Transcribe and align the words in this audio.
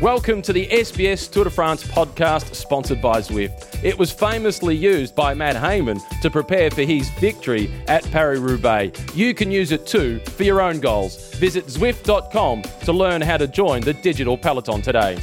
Welcome 0.00 0.40
to 0.42 0.54
the 0.54 0.66
SBS 0.68 1.30
Tour 1.30 1.44
de 1.44 1.50
France 1.50 1.84
podcast 1.84 2.54
sponsored 2.54 3.02
by 3.02 3.20
Zwift. 3.20 3.84
It 3.84 3.98
was 3.98 4.10
famously 4.10 4.74
used 4.74 5.14
by 5.14 5.34
Matt 5.34 5.56
Hayman 5.56 6.00
to 6.22 6.30
prepare 6.30 6.70
for 6.70 6.84
his 6.84 7.10
victory 7.20 7.70
at 7.86 8.02
Paris 8.10 8.40
Roubaix. 8.40 8.98
You 9.14 9.34
can 9.34 9.50
use 9.50 9.72
it 9.72 9.86
too 9.86 10.18
for 10.20 10.44
your 10.44 10.62
own 10.62 10.80
goals. 10.80 11.34
Visit 11.34 11.66
Zwift.com 11.66 12.62
to 12.62 12.92
learn 12.94 13.20
how 13.20 13.36
to 13.36 13.46
join 13.46 13.82
the 13.82 13.92
digital 13.92 14.38
peloton 14.38 14.80
today. 14.80 15.18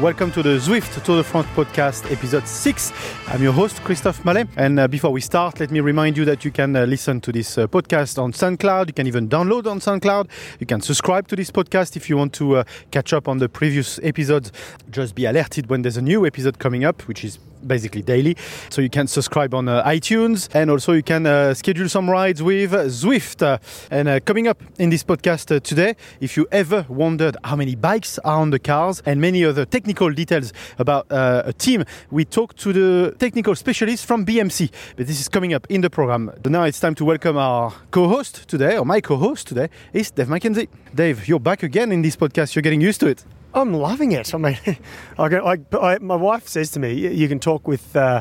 Welcome 0.00 0.30
to 0.32 0.42
the 0.42 0.58
Zwift 0.58 1.02
Tour 1.04 1.16
de 1.16 1.24
France 1.24 1.46
podcast, 1.56 2.12
episode 2.12 2.46
6. 2.46 2.92
I'm 3.28 3.42
your 3.42 3.54
host, 3.54 3.82
Christophe 3.82 4.22
Mallet. 4.26 4.46
And 4.58 4.78
uh, 4.78 4.88
before 4.88 5.10
we 5.10 5.22
start, 5.22 5.58
let 5.58 5.70
me 5.70 5.80
remind 5.80 6.18
you 6.18 6.26
that 6.26 6.44
you 6.44 6.50
can 6.50 6.76
uh, 6.76 6.84
listen 6.84 7.18
to 7.22 7.32
this 7.32 7.56
uh, 7.56 7.66
podcast 7.66 8.22
on 8.22 8.32
SoundCloud. 8.32 8.88
You 8.88 8.92
can 8.92 9.06
even 9.06 9.26
download 9.26 9.66
on 9.66 9.80
SoundCloud. 9.80 10.28
You 10.60 10.66
can 10.66 10.82
subscribe 10.82 11.28
to 11.28 11.36
this 11.36 11.50
podcast 11.50 11.96
if 11.96 12.10
you 12.10 12.18
want 12.18 12.34
to 12.34 12.56
uh, 12.56 12.64
catch 12.90 13.14
up 13.14 13.26
on 13.26 13.38
the 13.38 13.48
previous 13.48 13.98
episodes. 14.02 14.52
Just 14.90 15.14
be 15.14 15.24
alerted 15.24 15.70
when 15.70 15.80
there's 15.80 15.96
a 15.96 16.02
new 16.02 16.26
episode 16.26 16.58
coming 16.58 16.84
up, 16.84 17.00
which 17.08 17.24
is 17.24 17.38
basically 17.66 18.02
daily. 18.02 18.36
So 18.70 18.80
you 18.80 18.90
can 18.90 19.06
subscribe 19.06 19.54
on 19.54 19.68
uh, 19.68 19.84
iTunes 19.84 20.48
and 20.54 20.70
also 20.70 20.92
you 20.92 21.02
can 21.02 21.26
uh, 21.26 21.54
schedule 21.54 21.88
some 21.88 22.08
rides 22.10 22.42
with 22.42 22.72
Zwift. 22.72 23.42
Uh, 23.42 23.58
and 23.90 24.08
uh, 24.08 24.20
coming 24.20 24.48
up 24.48 24.62
in 24.78 24.90
this 24.90 25.04
podcast 25.04 25.54
uh, 25.54 25.60
today, 25.60 25.96
if 26.20 26.36
you 26.36 26.46
ever 26.50 26.86
wondered 26.88 27.36
how 27.44 27.56
many 27.56 27.74
bikes 27.74 28.18
are 28.20 28.40
on 28.40 28.50
the 28.50 28.58
cars 28.58 29.02
and 29.06 29.20
many 29.20 29.44
other 29.44 29.64
technical 29.64 30.10
details 30.10 30.52
about 30.78 31.10
uh, 31.10 31.42
a 31.44 31.52
team, 31.52 31.84
we 32.10 32.24
talked 32.24 32.56
to 32.58 32.72
the 32.72 33.14
technical 33.18 33.54
specialist 33.54 34.06
from 34.06 34.24
BMC. 34.24 34.70
But 34.96 35.06
this 35.06 35.20
is 35.20 35.28
coming 35.28 35.54
up 35.54 35.66
in 35.68 35.80
the 35.80 35.90
program. 35.90 36.32
But 36.42 36.52
now 36.52 36.64
it's 36.64 36.80
time 36.80 36.94
to 36.96 37.04
welcome 37.04 37.36
our 37.36 37.72
co-host 37.90 38.48
today, 38.48 38.76
or 38.78 38.84
my 38.84 39.00
co-host 39.00 39.46
today, 39.46 39.68
is 39.92 40.10
Dave 40.10 40.28
McKenzie. 40.28 40.68
Dave, 40.94 41.28
you're 41.28 41.40
back 41.40 41.62
again 41.62 41.92
in 41.92 42.02
this 42.02 42.16
podcast. 42.16 42.54
You're 42.54 42.62
getting 42.62 42.80
used 42.80 43.00
to 43.00 43.06
it. 43.06 43.24
I'm 43.56 43.72
loving 43.72 44.12
it. 44.12 44.34
I 44.34 44.38
mean, 44.38 44.58
I, 45.18 45.28
go- 45.28 45.44
I, 45.44 45.56
I, 45.76 45.98
my 45.98 46.14
wife 46.14 46.46
says 46.46 46.70
to 46.72 46.78
me, 46.80 46.92
"You- 46.92 47.10
"You 47.10 47.26
can 47.28 47.40
talk 47.40 47.66
with 47.66 47.96
uh, 47.96 48.20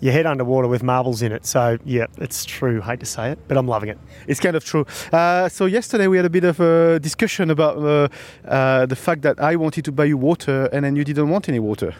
your 0.00 0.12
head 0.12 0.26
underwater 0.26 0.68
with 0.68 0.82
marbles 0.82 1.22
in 1.22 1.32
it." 1.32 1.46
So 1.46 1.78
yeah, 1.84 2.06
it's 2.18 2.44
true. 2.44 2.80
Hate 2.82 3.00
to 3.00 3.06
say 3.06 3.30
it, 3.32 3.38
but 3.48 3.56
I'm 3.56 3.66
loving 3.66 3.88
it. 3.88 3.98
It's 4.28 4.38
kind 4.38 4.54
of 4.54 4.64
true. 4.64 4.84
Uh, 5.12 5.48
so 5.48 5.64
yesterday 5.66 6.06
we 6.08 6.16
had 6.18 6.26
a 6.26 6.30
bit 6.30 6.44
of 6.44 6.60
a 6.60 7.00
discussion 7.00 7.50
about 7.50 7.78
uh, 7.78 8.08
uh, 8.46 8.86
the 8.86 8.96
fact 8.96 9.22
that 9.22 9.40
I 9.40 9.56
wanted 9.56 9.84
to 9.86 9.92
buy 9.92 10.04
you 10.04 10.18
water 10.18 10.68
and 10.72 10.84
then 10.84 10.94
you 10.94 11.04
didn't 11.04 11.30
want 11.30 11.48
any 11.48 11.58
water. 11.58 11.94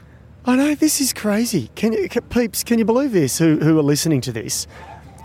I 0.45 0.55
know 0.55 0.75
this 0.77 1.01
is 1.01 1.13
crazy. 1.13 1.71
Can 1.75 1.93
you, 1.93 2.09
can, 2.09 2.23
peeps? 2.25 2.63
Can 2.63 2.79
you 2.79 2.85
believe 2.85 3.13
this? 3.13 3.39
Who 3.39 3.57
who 3.59 3.79
are 3.79 3.83
listening 3.83 4.21
to 4.21 4.33
this? 4.33 4.67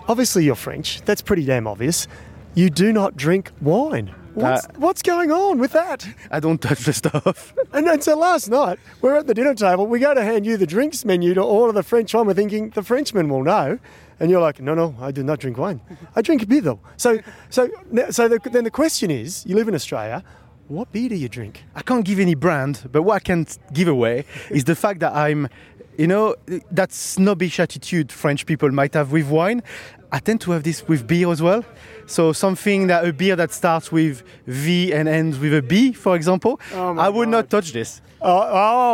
Obviously, 0.07 0.45
you're 0.45 0.55
French. 0.55 1.01
That's 1.01 1.21
pretty 1.21 1.45
damn 1.45 1.67
obvious. 1.67 2.07
You 2.55 2.69
do 2.69 2.91
not 2.93 3.15
drink 3.17 3.51
wine. 3.61 4.15
What's, 4.33 4.65
Uh, 4.65 4.69
what's 4.77 5.01
going 5.01 5.31
on 5.31 5.59
with 5.59 5.71
that? 5.73 6.07
I 6.31 6.39
don't 6.39 6.61
touch 6.61 6.85
the 6.85 6.93
stuff. 6.93 7.53
And 7.73 7.87
then 7.87 8.01
so 8.01 8.17
last 8.17 8.49
night 8.49 8.79
we're 9.01 9.15
at 9.15 9.27
the 9.27 9.33
dinner 9.33 9.53
table. 9.55 9.87
We 9.87 9.99
go 9.99 10.13
to 10.13 10.23
hand 10.23 10.45
you 10.45 10.57
the 10.57 10.67
drinks 10.67 11.05
menu 11.05 11.33
to 11.33 11.41
order 11.41 11.71
the 11.73 11.83
French 11.83 12.13
wine. 12.13 12.27
We're 12.27 12.33
thinking 12.33 12.69
the 12.71 12.83
Frenchman 12.83 13.29
will 13.29 13.43
know, 13.43 13.79
and 14.19 14.29
you're 14.29 14.41
like, 14.41 14.59
no, 14.61 14.73
no, 14.75 14.93
I 14.99 15.11
do 15.11 15.23
not 15.23 15.39
drink 15.39 15.57
wine. 15.57 15.79
I 16.15 16.21
drink 16.21 16.47
beer 16.47 16.61
though. 16.61 16.79
So, 16.97 17.19
so, 17.49 17.69
so 18.09 18.27
the, 18.27 18.39
then 18.51 18.63
the 18.65 18.71
question 18.71 19.09
is, 19.09 19.45
you 19.45 19.55
live 19.55 19.67
in 19.69 19.75
Australia. 19.75 20.23
What 20.67 20.91
beer 20.91 21.09
do 21.09 21.15
you 21.15 21.27
drink? 21.29 21.63
I 21.75 21.81
can't 21.81 22.05
give 22.05 22.19
any 22.19 22.35
brand, 22.35 22.87
but 22.91 23.03
what 23.03 23.15
I 23.15 23.19
can 23.19 23.45
give 23.73 23.87
away 23.87 24.25
is 24.49 24.63
the 24.65 24.75
fact 24.75 24.99
that 25.01 25.13
I'm, 25.13 25.49
you 25.97 26.07
know, 26.07 26.35
that 26.71 26.91
snobbish 26.93 27.59
attitude 27.59 28.11
French 28.11 28.45
people 28.45 28.69
might 28.71 28.93
have 28.93 29.11
with 29.11 29.27
wine. 29.29 29.63
I 30.13 30.19
tend 30.19 30.41
to 30.41 30.51
have 30.51 30.63
this 30.63 30.87
with 30.87 31.07
beer 31.07 31.29
as 31.31 31.41
well. 31.41 31.63
So 32.11 32.33
something 32.33 32.87
that 32.87 33.07
a 33.07 33.13
beer 33.13 33.35
that 33.37 33.51
starts 33.53 33.89
with 33.91 34.23
V 34.45 34.91
and 34.93 35.07
ends 35.07 35.39
with 35.39 35.53
a 35.53 35.61
B, 35.61 35.93
for 35.93 36.13
example, 36.15 36.59
Oh 36.73 36.97
I 36.97 37.07
would 37.09 37.29
not 37.29 37.49
touch 37.49 37.71
this. 37.71 38.01
Oh, 38.21 38.49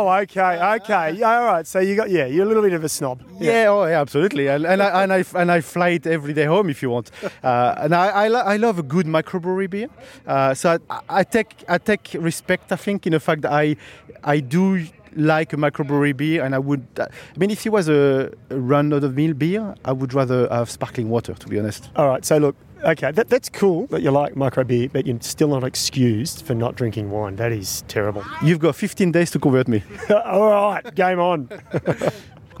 oh, 0.06 0.08
okay, 0.22 0.76
okay, 0.76 1.12
yeah, 1.12 1.38
all 1.38 1.44
right. 1.44 1.66
So 1.66 1.80
you 1.80 1.96
got, 1.96 2.08
yeah, 2.10 2.26
you're 2.26 2.44
a 2.44 2.48
little 2.48 2.62
bit 2.62 2.72
of 2.72 2.82
a 2.84 2.88
snob. 2.88 3.20
Yeah, 3.40 3.66
oh, 3.68 3.84
yeah, 3.84 4.00
absolutely, 4.00 4.46
and, 4.48 4.64
and, 4.64 4.80
I, 4.82 5.02
and 5.02 5.12
I 5.12 5.24
and 5.34 5.50
I 5.50 5.60
fly 5.60 5.90
it 5.90 6.06
every 6.06 6.32
day 6.32 6.44
home 6.46 6.70
if 6.70 6.82
you 6.82 6.90
want. 6.90 7.10
Uh, 7.42 7.74
and 7.84 7.94
I 7.94 8.06
I, 8.24 8.28
lo- 8.28 8.46
I 8.54 8.56
love 8.56 8.78
a 8.78 8.82
good 8.82 9.06
microbrewery 9.06 9.68
beer. 9.70 9.88
Uh, 10.26 10.54
so 10.54 10.78
I, 10.90 11.00
I 11.20 11.24
take 11.24 11.64
I 11.68 11.78
take 11.78 12.16
respect, 12.18 12.72
I 12.72 12.76
think, 12.76 13.06
in 13.06 13.12
the 13.12 13.20
fact 13.20 13.42
that 13.42 13.52
I 13.52 13.76
I 14.24 14.40
do 14.40 14.86
like 15.16 15.52
a 15.52 15.56
microbrewery 15.56 16.16
beer, 16.16 16.44
and 16.44 16.54
I 16.54 16.58
would. 16.58 16.84
uh, 16.98 17.06
I 17.34 17.38
mean, 17.38 17.50
if 17.50 17.64
it 17.66 17.70
was 17.70 17.88
a, 17.88 18.30
a 18.50 18.56
run 18.58 18.92
out 18.92 19.04
of 19.04 19.14
mill 19.14 19.34
beer, 19.34 19.74
I 19.84 19.92
would 19.92 20.14
rather 20.14 20.48
have 20.50 20.70
sparkling 20.70 21.08
water, 21.10 21.34
to 21.34 21.46
be 21.48 21.58
honest. 21.58 21.90
All 21.96 22.08
right. 22.08 22.24
So 22.24 22.38
look, 22.38 22.56
okay, 22.84 23.10
that, 23.12 23.28
that's 23.28 23.48
cool 23.48 23.86
that 23.88 24.02
you 24.02 24.10
like 24.10 24.36
micro 24.36 24.64
beer, 24.64 24.88
but 24.92 25.06
you're 25.06 25.20
still 25.20 25.48
not 25.48 25.64
excused 25.64 26.44
for 26.44 26.54
not 26.54 26.76
drinking 26.76 27.10
wine. 27.10 27.36
That 27.36 27.52
is 27.52 27.82
terrible. 27.88 28.24
You've 28.42 28.58
got 28.58 28.76
15 28.76 29.12
days 29.12 29.30
to 29.32 29.38
convert 29.38 29.68
me. 29.68 29.82
all 30.10 30.50
right, 30.50 30.94
game 30.94 31.20
on. 31.20 31.48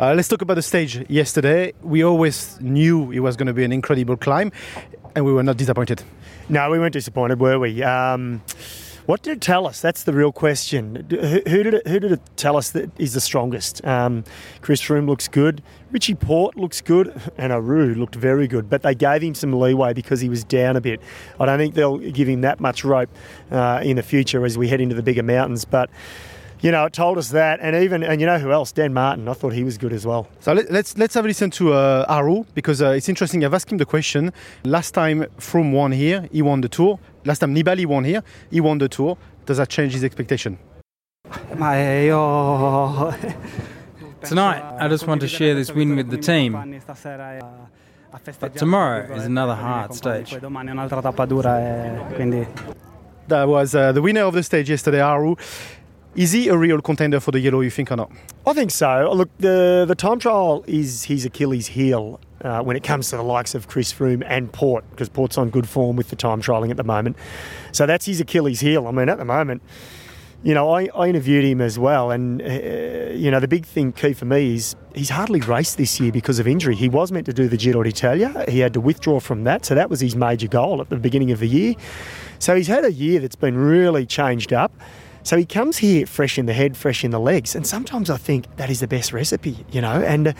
Uh, 0.00 0.14
let's 0.14 0.28
talk 0.28 0.40
about 0.42 0.54
the 0.54 0.62
stage 0.62 1.04
yesterday. 1.10 1.72
We 1.82 2.04
always 2.04 2.56
knew 2.60 3.10
it 3.10 3.18
was 3.18 3.36
going 3.36 3.48
to 3.48 3.52
be 3.52 3.64
an 3.64 3.72
incredible 3.72 4.16
climb, 4.16 4.52
and 5.16 5.24
we 5.24 5.32
were 5.32 5.42
not 5.42 5.56
disappointed. 5.56 6.04
No, 6.48 6.70
we 6.70 6.78
weren't 6.78 6.92
disappointed, 6.92 7.40
were 7.40 7.58
we? 7.58 7.82
Um, 7.82 8.40
what 9.08 9.22
did 9.22 9.38
it 9.38 9.40
tell 9.40 9.66
us? 9.66 9.80
That's 9.80 10.04
the 10.04 10.12
real 10.12 10.32
question. 10.32 11.06
Who, 11.08 11.40
who 11.46 11.62
did 11.62 11.72
it? 11.72 11.86
Who 11.86 11.98
did 11.98 12.12
it 12.12 12.20
tell 12.36 12.58
us 12.58 12.72
that 12.72 12.90
is 13.00 13.14
the 13.14 13.22
strongest? 13.22 13.82
Um, 13.86 14.22
Chris 14.60 14.82
Froome 14.82 15.06
looks 15.06 15.28
good. 15.28 15.62
Richie 15.90 16.14
Porte 16.14 16.58
looks 16.58 16.82
good, 16.82 17.18
and 17.38 17.50
Aru 17.50 17.94
looked 17.94 18.16
very 18.16 18.46
good. 18.46 18.68
But 18.68 18.82
they 18.82 18.94
gave 18.94 19.22
him 19.22 19.34
some 19.34 19.54
leeway 19.54 19.94
because 19.94 20.20
he 20.20 20.28
was 20.28 20.44
down 20.44 20.76
a 20.76 20.82
bit. 20.82 21.00
I 21.40 21.46
don't 21.46 21.58
think 21.58 21.74
they'll 21.74 21.96
give 21.96 22.28
him 22.28 22.42
that 22.42 22.60
much 22.60 22.84
rope 22.84 23.08
uh, 23.50 23.80
in 23.82 23.96
the 23.96 24.02
future 24.02 24.44
as 24.44 24.58
we 24.58 24.68
head 24.68 24.78
into 24.78 24.94
the 24.94 25.02
bigger 25.02 25.22
mountains. 25.22 25.64
But 25.64 25.88
you 26.60 26.70
know, 26.70 26.84
it 26.84 26.92
told 26.92 27.16
us 27.16 27.30
that, 27.30 27.60
and 27.62 27.76
even 27.76 28.02
and 28.02 28.20
you 28.20 28.26
know 28.26 28.38
who 28.38 28.52
else? 28.52 28.72
Dan 28.72 28.92
Martin. 28.92 29.26
I 29.26 29.32
thought 29.32 29.54
he 29.54 29.64
was 29.64 29.78
good 29.78 29.94
as 29.94 30.04
well. 30.04 30.28
So 30.40 30.52
let, 30.52 30.70
let's 30.70 30.98
let's 30.98 31.14
have 31.14 31.24
a 31.24 31.28
listen 31.28 31.50
to 31.52 31.72
uh, 31.72 32.04
Aru 32.10 32.44
because 32.52 32.82
uh, 32.82 32.90
it's 32.90 33.08
interesting. 33.08 33.42
I've 33.42 33.54
asked 33.54 33.72
him 33.72 33.78
the 33.78 33.86
question. 33.86 34.34
Last 34.64 34.90
time 34.90 35.24
Froome 35.38 35.72
won 35.72 35.92
here, 35.92 36.28
he 36.30 36.42
won 36.42 36.60
the 36.60 36.68
tour. 36.68 36.98
Last 37.28 37.40
time 37.40 37.54
Nibali 37.54 37.84
won 37.84 38.04
here, 38.04 38.22
he 38.50 38.58
won 38.58 38.78
the 38.78 38.88
tour. 38.88 39.18
Does 39.44 39.58
that 39.58 39.68
change 39.68 39.92
his 39.92 40.02
expectation? 40.02 40.58
Ma 41.58 41.74
Tonight, 44.22 44.62
I 44.80 44.88
just 44.88 45.06
want 45.06 45.20
to 45.20 45.28
share 45.28 45.54
this 45.54 45.70
win 45.70 45.94
with 45.94 46.08
the 46.08 46.16
team. 46.16 46.52
But 48.40 48.56
tomorrow 48.56 49.14
is 49.14 49.26
another 49.26 49.54
hard 49.54 49.92
stage. 49.92 50.38
Domani 50.40 50.70
è 50.70 50.72
un'altra 50.72 51.02
tappa 51.02 51.26
dura 51.26 52.06
quindi 52.14 52.46
That 53.26 53.46
was 53.46 53.74
uh, 53.74 53.92
the 53.92 54.00
winner 54.00 54.24
of 54.24 54.32
the 54.32 54.42
stage 54.42 54.70
yesterday, 54.70 55.00
Aru. 55.00 55.36
Is 56.14 56.32
he 56.32 56.48
a 56.48 56.56
real 56.56 56.80
contender 56.80 57.20
for 57.20 57.32
the 57.32 57.40
yellow? 57.40 57.60
You 57.60 57.68
think 57.68 57.92
or 57.92 57.96
not? 57.96 58.10
I 58.46 58.54
think 58.54 58.70
so. 58.70 59.12
Look, 59.12 59.28
the 59.38 59.84
the 59.86 59.94
time 59.94 60.18
trial 60.18 60.64
is 60.66 61.04
his 61.04 61.26
Achilles 61.26 61.66
heel 61.66 62.18
uh, 62.42 62.62
when 62.62 62.76
it 62.76 62.82
comes 62.82 63.10
to 63.10 63.16
the 63.16 63.22
likes 63.22 63.54
of 63.54 63.68
Chris 63.68 63.92
Froome 63.92 64.24
and 64.26 64.52
Porte, 64.52 64.88
because 64.90 65.08
Porte's 65.08 65.38
on 65.38 65.50
good 65.50 65.68
form 65.68 65.96
with 65.96 66.10
the 66.10 66.16
time 66.16 66.40
trialing 66.40 66.70
at 66.70 66.76
the 66.76 66.84
moment. 66.84 67.16
So 67.72 67.86
that's 67.86 68.06
his 68.06 68.20
Achilles 68.20 68.60
heel. 68.60 68.86
I 68.86 68.90
mean, 68.90 69.08
at 69.08 69.18
the 69.18 69.24
moment, 69.24 69.62
you 70.44 70.54
know, 70.54 70.70
I, 70.70 70.88
I 70.94 71.08
interviewed 71.08 71.44
him 71.44 71.60
as 71.60 71.78
well, 71.78 72.12
and 72.12 72.40
uh, 72.40 73.12
you 73.12 73.30
know, 73.30 73.40
the 73.40 73.48
big 73.48 73.66
thing 73.66 73.92
key 73.92 74.12
for 74.12 74.24
me 74.24 74.54
is 74.54 74.76
he's 74.94 75.10
hardly 75.10 75.40
raced 75.40 75.78
this 75.78 75.98
year 75.98 76.12
because 76.12 76.38
of 76.38 76.46
injury. 76.46 76.76
He 76.76 76.88
was 76.88 77.10
meant 77.10 77.26
to 77.26 77.32
do 77.32 77.48
the 77.48 77.56
Giro 77.56 77.82
d'Italia. 77.82 78.44
He 78.48 78.60
had 78.60 78.72
to 78.74 78.80
withdraw 78.80 79.18
from 79.18 79.42
that, 79.44 79.64
so 79.64 79.74
that 79.74 79.90
was 79.90 80.00
his 80.00 80.14
major 80.14 80.46
goal 80.46 80.80
at 80.80 80.90
the 80.90 80.96
beginning 80.96 81.32
of 81.32 81.40
the 81.40 81.48
year. 81.48 81.74
So 82.38 82.54
he's 82.54 82.68
had 82.68 82.84
a 82.84 82.92
year 82.92 83.18
that's 83.18 83.34
been 83.34 83.56
really 83.56 84.06
changed 84.06 84.52
up. 84.52 84.72
So 85.28 85.36
he 85.36 85.44
comes 85.44 85.76
here 85.76 86.06
fresh 86.06 86.38
in 86.38 86.46
the 86.46 86.54
head, 86.54 86.74
fresh 86.74 87.04
in 87.04 87.10
the 87.10 87.20
legs, 87.20 87.54
and 87.54 87.66
sometimes 87.66 88.08
I 88.08 88.16
think 88.16 88.46
that 88.56 88.70
is 88.70 88.80
the 88.80 88.86
best 88.86 89.12
recipe, 89.12 89.66
you 89.70 89.82
know, 89.82 90.00
and 90.00 90.28
uh, 90.28 90.32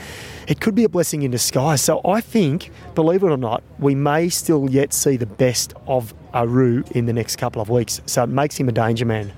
it 0.47 0.63
could 0.63 0.75
be 0.75 0.83
a 0.85 0.89
blessing 0.89 1.25
in 1.25 1.31
disguise. 1.31 1.83
So 1.83 2.01
I 2.07 2.23
think, 2.23 2.71
believe 2.95 3.23
it 3.23 3.27
or 3.27 3.37
not, 3.37 3.63
we 3.79 3.95
may 3.95 4.31
still 4.31 4.71
yet 4.71 4.95
see 4.95 5.19
the 5.19 5.27
best 5.27 5.75
of 5.87 6.15
Aru 6.33 6.85
in 6.93 7.05
the 7.05 7.13
next 7.13 7.37
couple 7.37 7.61
of 7.61 7.69
weeks. 7.69 8.01
So 8.07 8.23
it 8.23 8.29
makes 8.31 8.57
him 8.57 8.67
a 8.71 8.73
danger 8.73 9.05
man. 9.05 9.31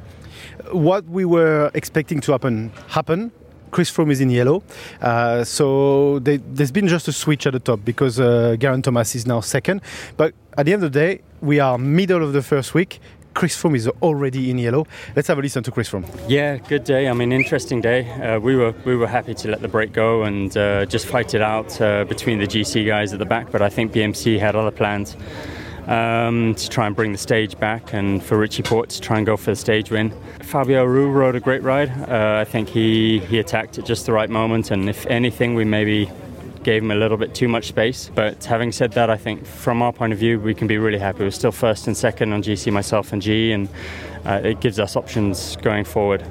What 0.70 1.04
we 1.06 1.24
were 1.24 1.72
expecting 1.74 2.20
to 2.20 2.30
happen 2.30 2.70
happened. 2.86 3.32
Chris 3.72 3.90
Froome 3.90 4.12
is 4.12 4.20
in 4.20 4.30
yellow, 4.30 4.62
uh, 5.00 5.42
so 5.42 6.20
they, 6.20 6.36
there's 6.36 6.72
been 6.72 6.86
just 6.86 7.08
a 7.08 7.12
switch 7.12 7.46
at 7.46 7.54
the 7.54 7.60
top 7.60 7.84
because 7.84 8.20
uh, 8.20 8.56
Geraint 8.56 8.84
Thomas 8.84 9.16
is 9.16 9.26
now 9.26 9.40
second. 9.40 9.80
But 10.16 10.32
at 10.56 10.66
the 10.66 10.72
end 10.72 10.84
of 10.84 10.92
the 10.92 10.98
day, 10.98 11.22
we 11.40 11.58
are 11.58 11.78
middle 11.78 12.22
of 12.22 12.32
the 12.32 12.42
first 12.42 12.74
week. 12.74 13.00
Chris 13.34 13.56
Froome 13.60 13.76
is 13.76 13.88
already 14.02 14.50
in 14.50 14.58
yellow. 14.58 14.86
Let's 15.14 15.28
have 15.28 15.38
a 15.38 15.40
listen 15.40 15.62
to 15.62 15.70
Chris 15.70 15.88
Froome. 15.90 16.04
Yeah, 16.28 16.56
good 16.58 16.84
day. 16.84 17.08
I 17.08 17.12
mean, 17.12 17.32
interesting 17.32 17.80
day. 17.80 18.10
Uh, 18.10 18.38
we 18.40 18.56
were 18.56 18.74
we 18.84 18.96
were 18.96 19.06
happy 19.06 19.34
to 19.34 19.48
let 19.48 19.62
the 19.62 19.68
break 19.68 19.92
go 19.92 20.24
and 20.24 20.54
uh, 20.56 20.84
just 20.86 21.06
fight 21.06 21.34
it 21.34 21.40
out 21.40 21.80
uh, 21.80 22.04
between 22.04 22.38
the 22.38 22.46
GC 22.46 22.86
guys 22.86 23.12
at 23.12 23.18
the 23.18 23.24
back, 23.24 23.50
but 23.50 23.62
I 23.62 23.68
think 23.68 23.92
BMC 23.92 24.38
had 24.38 24.56
other 24.56 24.70
plans. 24.72 25.16
um, 25.86 26.54
to 26.54 26.68
try 26.68 26.86
and 26.86 26.94
bring 26.94 27.10
the 27.10 27.18
stage 27.18 27.58
back, 27.58 27.94
and 27.94 28.22
for 28.22 28.38
Richie 28.38 28.62
Porte 28.62 28.90
to 28.90 29.00
try 29.00 29.16
and 29.16 29.26
go 29.26 29.36
for 29.36 29.50
the 29.50 29.56
stage 29.56 29.90
win. 29.90 30.12
Fabio 30.42 30.84
Aru 30.84 31.10
rode 31.10 31.34
a 31.34 31.40
great 31.40 31.62
ride. 31.62 31.90
Uh, 32.08 32.38
I 32.40 32.44
think 32.44 32.68
he, 32.68 33.18
he 33.20 33.38
attacked 33.40 33.78
at 33.78 33.86
just 33.86 34.06
the 34.06 34.12
right 34.12 34.30
moment, 34.30 34.70
and 34.70 34.88
if 34.88 35.04
anything, 35.06 35.54
we 35.56 35.64
maybe 35.64 36.08
gave 36.62 36.82
him 36.82 36.90
a 36.90 36.94
little 36.94 37.16
bit 37.16 37.34
too 37.34 37.48
much 37.48 37.68
space. 37.68 38.10
But 38.14 38.44
having 38.44 38.72
said 38.72 38.92
that, 38.92 39.10
I 39.10 39.16
think 39.16 39.46
from 39.46 39.82
our 39.82 39.92
point 39.92 40.12
of 40.12 40.18
view, 40.18 40.38
we 40.40 40.54
can 40.54 40.66
be 40.66 40.78
really 40.78 40.98
happy. 40.98 41.24
We're 41.24 41.30
still 41.30 41.52
first 41.52 41.86
and 41.86 41.96
second 41.96 42.32
on 42.32 42.42
GC, 42.42 42.72
myself, 42.72 43.12
and 43.12 43.22
G, 43.22 43.52
and 43.52 43.68
uh, 44.24 44.40
it 44.44 44.60
gives 44.60 44.78
us 44.78 44.96
options 44.96 45.56
going 45.56 45.84
forward. 45.84 46.26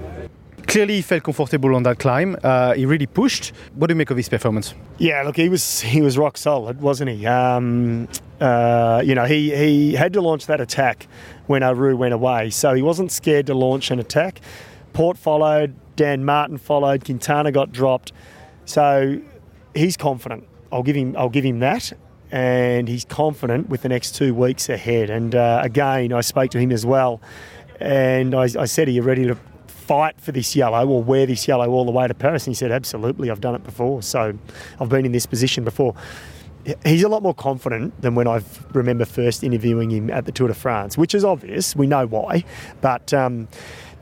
Clearly, 0.67 0.97
he 0.97 1.01
felt 1.01 1.23
comfortable 1.23 1.73
on 1.75 1.81
that 1.83 1.97
climb. 1.97 2.37
Uh, 2.43 2.73
he 2.75 2.85
really 2.85 3.07
pushed. 3.07 3.53
What 3.73 3.87
do 3.87 3.93
you 3.93 3.95
make 3.95 4.11
of 4.11 4.17
his 4.17 4.29
performance? 4.29 4.75
Yeah, 4.99 5.23
look, 5.23 5.35
he 5.35 5.49
was 5.49 5.81
he 5.81 6.01
was 6.01 6.15
rock 6.15 6.37
solid, 6.37 6.79
wasn't 6.79 7.09
he? 7.09 7.25
Um, 7.25 8.07
uh, 8.39 9.01
you 9.03 9.15
know, 9.15 9.25
he 9.25 9.55
he 9.55 9.93
had 9.93 10.13
to 10.13 10.21
launch 10.21 10.45
that 10.45 10.61
attack 10.61 11.07
when 11.47 11.63
Aru 11.63 11.97
went 11.97 12.13
away, 12.13 12.51
so 12.51 12.75
he 12.75 12.83
wasn't 12.83 13.11
scared 13.11 13.47
to 13.47 13.55
launch 13.55 13.89
an 13.89 13.97
attack. 13.97 14.41
Porte 14.93 15.17
followed, 15.17 15.73
Dan 15.95 16.23
Martin 16.23 16.59
followed, 16.59 17.03
Quintana 17.03 17.51
got 17.51 17.71
dropped, 17.71 18.11
so 18.65 19.19
he's 19.73 19.97
confident. 19.97 20.47
I'll 20.71 20.83
give 20.83 20.95
him 20.95 21.15
I'll 21.17 21.29
give 21.29 21.45
him 21.45 21.59
that. 21.59 21.93
And 22.31 22.87
he's 22.87 23.05
confident 23.05 23.69
with 23.69 23.81
the 23.81 23.89
next 23.89 24.13
two 24.15 24.35
weeks 24.35 24.69
ahead. 24.69 25.09
And 25.09 25.33
uh, 25.33 25.61
again, 25.63 26.13
I 26.13 26.21
spoke 26.21 26.51
to 26.51 26.59
him 26.59 26.71
as 26.71 26.85
well, 26.85 27.21
and 27.79 28.35
I, 28.35 28.43
I 28.43 28.65
said, 28.65 28.87
"Are 28.87 28.91
you 28.91 29.01
ready 29.01 29.25
to 29.25 29.35
fight 29.89 30.21
for 30.21 30.31
this 30.31 30.55
yellow 30.55 30.87
or 30.87 31.01
wear 31.01 31.25
this 31.25 31.47
yellow 31.47 31.67
all 31.71 31.83
the 31.83 31.91
way 31.91 32.07
to 32.07 32.13
Paris? 32.13 32.45
And 32.45 32.51
he 32.51 32.55
said, 32.55 32.71
Absolutely, 32.71 33.31
I've 33.31 33.41
done 33.41 33.55
it 33.55 33.63
before. 33.63 34.03
So 34.03 34.37
I've 34.79 34.87
been 34.87 35.03
in 35.03 35.11
this 35.11 35.25
position 35.25 35.63
before. 35.63 35.95
He's 36.85 37.01
a 37.01 37.09
lot 37.09 37.23
more 37.23 37.33
confident 37.33 37.99
than 37.99 38.13
when 38.13 38.27
I 38.27 38.43
remember 38.71 39.05
first 39.05 39.43
interviewing 39.43 39.89
him 39.89 40.11
at 40.11 40.25
the 40.25 40.31
Tour 40.31 40.49
de 40.49 40.53
France, 40.53 40.95
which 40.95 41.15
is 41.15 41.25
obvious. 41.25 41.75
We 41.75 41.87
know 41.87 42.05
why. 42.05 42.43
But. 42.81 43.13
Um, 43.13 43.47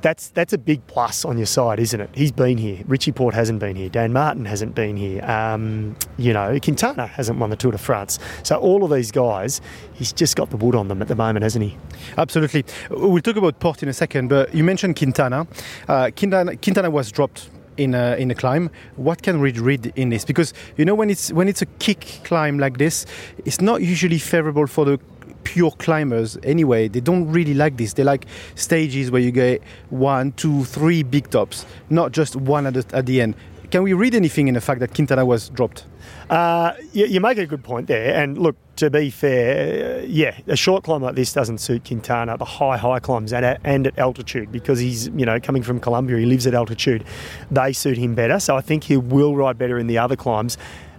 that's 0.08 0.30
that's 0.30 0.54
a 0.54 0.58
big 0.58 0.88
plus 0.88 1.26
on 1.26 1.36
your 1.36 1.46
side, 1.46 1.82
isn't 1.82 2.00
it? 2.00 2.10
He's 2.14 2.32
been 2.32 2.58
here. 2.58 2.82
Richie 2.88 3.12
Porte 3.12 3.34
hasn't 3.34 3.60
been 3.60 3.76
here. 3.76 3.90
Dan 3.90 4.14
Martin 4.14 4.46
hasn't 4.46 4.74
been 4.74 4.96
here. 4.96 5.22
Um, 5.26 5.98
you 6.18 6.32
know, 6.32 6.58
Quintana 6.62 7.08
hasn't 7.08 7.40
won 7.40 7.50
the 7.50 7.58
Tour 7.58 7.74
de 7.74 7.78
France. 7.78 8.18
So 8.44 8.56
all 8.56 8.86
of 8.86 8.92
these 8.92 9.12
guys, 9.12 9.60
he's 9.96 10.14
just 10.14 10.38
got 10.38 10.50
the 10.50 10.56
wood 10.56 10.76
on 10.76 10.88
them 10.88 11.02
at 11.02 11.10
the 11.10 11.16
moment, 11.16 11.44
hasn't 11.44 11.66
he? 11.66 11.76
Absolutely. 12.18 12.64
We'll 12.90 13.22
talk 13.22 13.36
about 13.36 13.60
Porte 13.60 13.84
in 13.84 13.90
a 13.90 13.94
second, 13.94 14.30
but 14.30 14.56
you 14.56 14.64
mentioned 14.64 14.96
Quintana. 14.96 15.46
Uh, 15.90 16.10
Quintana, 16.16 16.56
Quintana 16.56 16.90
was 16.90 17.12
dropped 17.12 17.50
in 17.76 17.94
a, 17.94 18.16
in 18.16 18.32
a 18.32 18.36
climb. 18.36 18.70
What 18.96 19.24
can 19.24 19.42
we 19.42 19.52
read 19.52 19.92
in 19.98 20.08
this? 20.08 20.24
Because 20.24 20.54
you 20.78 20.86
know 20.86 20.96
when 20.96 21.10
it's 21.10 21.34
when 21.34 21.50
it's 21.50 21.62
a 21.62 21.68
kick 21.80 22.22
climb 22.24 22.60
like 22.60 22.78
this, 22.78 23.06
it's 23.44 23.60
not 23.60 23.82
usually 23.82 24.20
favourable 24.20 24.68
for 24.68 24.86
the 24.86 25.00
pure 25.48 25.72
climbers 25.72 26.38
anyway. 26.44 26.90
They 26.90 27.00
don't 27.00 27.32
really 27.32 27.54
like 27.54 27.78
this. 27.78 27.94
They 27.94 28.04
like 28.04 28.26
stages 28.56 29.10
where 29.10 29.22
you 29.22 29.32
get 29.32 29.64
one, 29.90 30.34
two, 30.34 30.66
three 30.66 31.04
big 31.04 31.30
tops, 31.30 31.66
not 31.90 32.12
just 32.12 32.36
one 32.36 32.68
at 32.68 32.74
the, 32.74 32.86
at 32.94 33.06
the 33.06 33.22
end. 33.22 33.34
Can 33.72 33.84
we 33.84 33.94
read 33.94 34.14
anything 34.14 34.50
in 34.50 34.56
the 34.56 34.62
fact 34.62 34.82
that 34.82 34.94
Quintana 34.94 35.26
was 35.26 35.48
dropped? 35.50 35.86
Uh, 36.30 36.74
you, 36.92 37.06
you, 37.06 37.22
make 37.22 37.38
a 37.38 37.46
good 37.46 37.64
point 37.64 37.88
there. 37.88 38.14
And 38.14 38.38
look, 38.38 38.58
to 38.76 38.90
be 38.90 39.10
fair, 39.10 40.00
uh, 40.00 40.06
yeah, 40.06 40.38
a 40.48 40.58
short 40.58 40.84
climb 40.84 41.02
like 41.02 41.16
this 41.16 41.32
doesn't 41.32 41.60
suit 41.60 41.86
Quintana. 41.86 42.38
The 42.38 42.46
high, 42.46 42.78
high 42.78 43.00
climbs 43.00 43.32
and 43.32 43.46
at, 43.46 43.62
and 43.64 43.88
at 43.88 43.98
altitude 43.98 44.52
because 44.52 44.80
he's, 44.80 45.08
you 45.10 45.26
know, 45.26 45.40
coming 45.40 45.64
from 45.64 45.80
Colombia, 45.80 46.18
he 46.18 46.26
lives 46.26 46.46
at 46.46 46.54
altitude. 46.54 47.06
They 47.52 47.72
suit 47.72 47.98
him 47.98 48.16
better. 48.16 48.40
So 48.42 48.58
I 48.58 48.62
think 48.62 48.84
he 48.84 48.98
will 48.98 49.36
ride 49.36 49.58
better 49.58 49.78
in 49.78 49.88
the 49.88 49.98
other 49.98 50.18
climbs. 50.18 50.58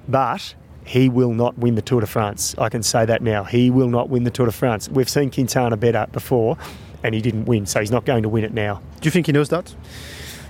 But 0.09 0.55
he 0.89 1.11
will 1.11 1.35
not 1.35 1.59
win 1.59 1.75
the 1.75 1.83
Tour 1.83 2.01
de 2.01 2.07
France. 2.07 2.55
I 2.57 2.71
can 2.71 2.83
say 2.83 3.05
that 3.05 3.21
now. 3.21 3.45
He 3.45 3.71
will 3.71 3.89
not 3.89 4.09
win 4.09 4.25
the 4.25 4.31
Tour 4.31 4.47
de 4.47 4.53
France. 4.53 4.89
We've 4.89 5.09
seen 5.09 5.31
Quintana 5.31 5.77
better 5.77 6.07
before, 6.13 6.57
and 7.03 7.15
he 7.15 7.21
didn't 7.21 7.45
win, 7.45 7.67
so 7.67 7.81
he's 7.81 7.91
not 7.91 8.07
going 8.07 8.23
to 8.23 8.29
win 8.31 8.43
it 8.43 8.55
now. 8.55 8.81
Do 9.01 9.07
you 9.07 9.11
think 9.11 9.27
he 9.27 9.33
knows 9.33 9.51
that? 9.51 9.75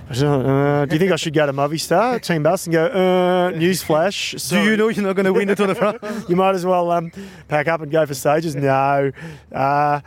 Uh, 0.09 0.85
do 0.85 0.95
you 0.95 0.99
think 0.99 1.11
I 1.11 1.17
should 1.17 1.33
go 1.33 1.45
to 1.45 1.51
Movistar, 1.51 2.21
Team 2.21 2.41
Bus, 2.41 2.65
and 2.65 2.73
go, 2.73 2.85
uh, 2.85 3.51
newsflash? 3.51 4.49
Do 4.49 4.63
you 4.63 4.75
know 4.75 4.87
you're 4.87 5.05
not 5.05 5.15
going 5.15 5.25
to 5.25 5.33
win 5.33 5.47
the 5.49 5.55
Tour 5.55 5.67
de 5.67 5.75
France? 5.75 6.25
you 6.29 6.35
might 6.35 6.55
as 6.55 6.65
well 6.65 6.89
um, 6.89 7.11
pack 7.47 7.67
up 7.67 7.81
and 7.81 7.91
go 7.91 8.05
for 8.05 8.15
stages. 8.15 8.55
No. 8.55 9.11
Uh, 9.51 10.01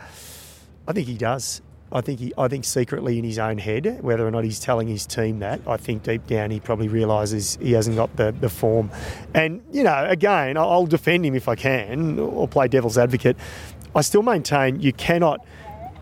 I 0.87 0.91
think 0.91 1.07
he 1.07 1.13
does. 1.13 1.61
I 1.93 2.01
think 2.01 2.19
he, 2.19 2.33
I 2.37 2.47
think 2.47 2.65
secretly 2.65 3.19
in 3.19 3.23
his 3.23 3.37
own 3.37 3.59
head, 3.59 3.99
whether 4.01 4.27
or 4.27 4.31
not 4.31 4.43
he's 4.43 4.59
telling 4.59 4.87
his 4.87 5.05
team 5.05 5.39
that, 5.39 5.61
I 5.67 5.77
think 5.77 6.03
deep 6.03 6.25
down 6.25 6.49
he 6.49 6.59
probably 6.59 6.87
realises 6.87 7.57
he 7.61 7.73
hasn't 7.73 7.95
got 7.95 8.15
the, 8.15 8.31
the 8.31 8.49
form. 8.49 8.89
And 9.33 9.61
you 9.71 9.83
know, 9.83 10.05
again, 10.09 10.57
I'll 10.57 10.87
defend 10.87 11.25
him 11.25 11.35
if 11.35 11.47
I 11.47 11.55
can, 11.55 12.19
or 12.19 12.47
play 12.47 12.67
devil's 12.67 12.97
advocate. 12.97 13.37
I 13.95 14.01
still 14.01 14.23
maintain 14.23 14.79
you 14.79 14.91
cannot 14.91 15.45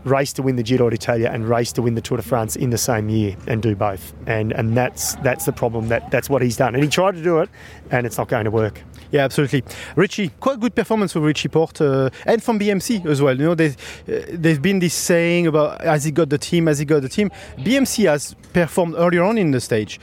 race 0.04 0.34
to 0.34 0.42
win 0.42 0.56
the 0.56 0.64
Giro 0.64 0.90
d'Italia 0.90 1.30
and 1.30 1.48
race 1.48 1.72
to 1.74 1.82
win 1.82 1.96
the 1.96 2.02
Tour 2.02 2.18
de 2.18 2.24
France 2.24 2.56
in 2.56 2.70
the 2.70 2.78
same 2.78 3.10
year 3.10 3.36
and 3.48 3.62
do 3.62 3.76
both. 3.76 4.14
And 4.26 4.52
and 4.54 4.76
that's 4.76 5.16
that's 5.16 5.46
the 5.46 5.52
problem. 5.52 5.90
That 5.90 6.10
that's 6.10 6.30
what 6.30 6.42
he's 6.42 6.58
done. 6.58 6.74
And 6.74 6.84
he 6.84 6.90
tried 6.90 7.16
to 7.16 7.24
do 7.24 7.40
it, 7.40 7.50
and 7.92 8.08
it's 8.08 8.18
not 8.18 8.30
going 8.30 8.46
to 8.46 8.52
work. 8.52 8.82
Yeah, 9.12 9.26
absolutely. 9.26 9.64
Richie, 9.96 10.30
quite 10.40 10.60
good 10.60 10.74
performance 10.74 11.12
for 11.12 11.20
Richie 11.20 11.50
Porte 11.50 11.82
uh, 11.82 12.10
and 12.26 12.42
from 12.42 12.58
BMC 12.58 13.06
as 13.06 13.22
well. 13.22 13.38
You 13.38 13.46
know, 13.46 13.56
there's, 13.56 13.76
uh, 14.08 14.24
there's 14.30 14.60
been 14.60 14.80
this 14.80 14.94
saying 14.94 15.48
about 15.48 15.82
has 15.82 16.06
he 16.06 16.12
got 16.12 16.30
the 16.30 16.38
team, 16.38 16.68
has 16.68 16.80
he 16.80 16.86
got 16.86 17.02
the 17.02 17.10
team. 17.10 17.30
BMC 17.58 18.06
has 18.06 18.36
performed 18.54 18.96
earlier 18.98 19.24
on 19.24 19.38
in 19.38 19.52
the 19.52 19.60
stage, 19.60 20.00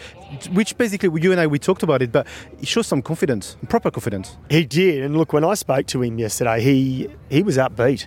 which 0.53 0.77
basically 0.77 1.09
you 1.23 1.33
and 1.33 1.41
I 1.41 1.47
we 1.47 1.59
talked 1.59 1.83
about 1.83 2.03
it, 2.03 2.13
but 2.13 2.27
he 2.59 2.67
shows 2.67 2.87
some 2.87 3.01
confidence, 3.01 3.57
proper 3.71 3.91
confidence. 3.91 4.37
He 4.51 4.67
did, 4.67 5.05
and 5.05 5.17
look, 5.17 5.33
when 5.33 5.45
I 5.45 5.55
spoke 5.55 5.87
to 5.87 6.03
him 6.03 6.19
yesterday, 6.19 6.61
he 6.61 7.09
he 7.31 7.43
was 7.43 7.57
upbeat. 7.57 8.07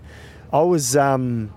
I 0.53 0.61
was. 0.61 0.95
Um, 0.95 1.51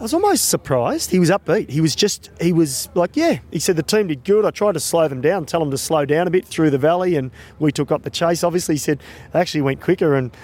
I 0.00 0.02
was 0.02 0.14
almost 0.14 0.48
surprised. 0.48 1.10
He 1.10 1.18
was 1.18 1.28
upbeat. 1.28 1.68
He 1.68 1.82
was 1.82 1.94
just, 1.94 2.30
he 2.40 2.54
was 2.54 2.88
like, 2.94 3.16
yeah. 3.16 3.40
He 3.50 3.58
said 3.58 3.76
the 3.76 3.82
team 3.82 4.06
did 4.06 4.24
good. 4.24 4.46
I 4.46 4.50
tried 4.50 4.72
to 4.72 4.80
slow 4.80 5.06
them 5.08 5.20
down, 5.20 5.44
tell 5.44 5.60
them 5.60 5.70
to 5.70 5.76
slow 5.76 6.06
down 6.06 6.26
a 6.26 6.30
bit 6.30 6.46
through 6.46 6.70
the 6.70 6.78
valley, 6.78 7.16
and 7.16 7.30
we 7.58 7.70
took 7.70 7.92
up 7.92 8.02
the 8.02 8.08
chase. 8.08 8.42
Obviously, 8.42 8.76
he 8.76 8.78
said 8.78 9.02
they 9.32 9.40
actually 9.40 9.60
went 9.60 9.82
quicker 9.82 10.14
and 10.14 10.34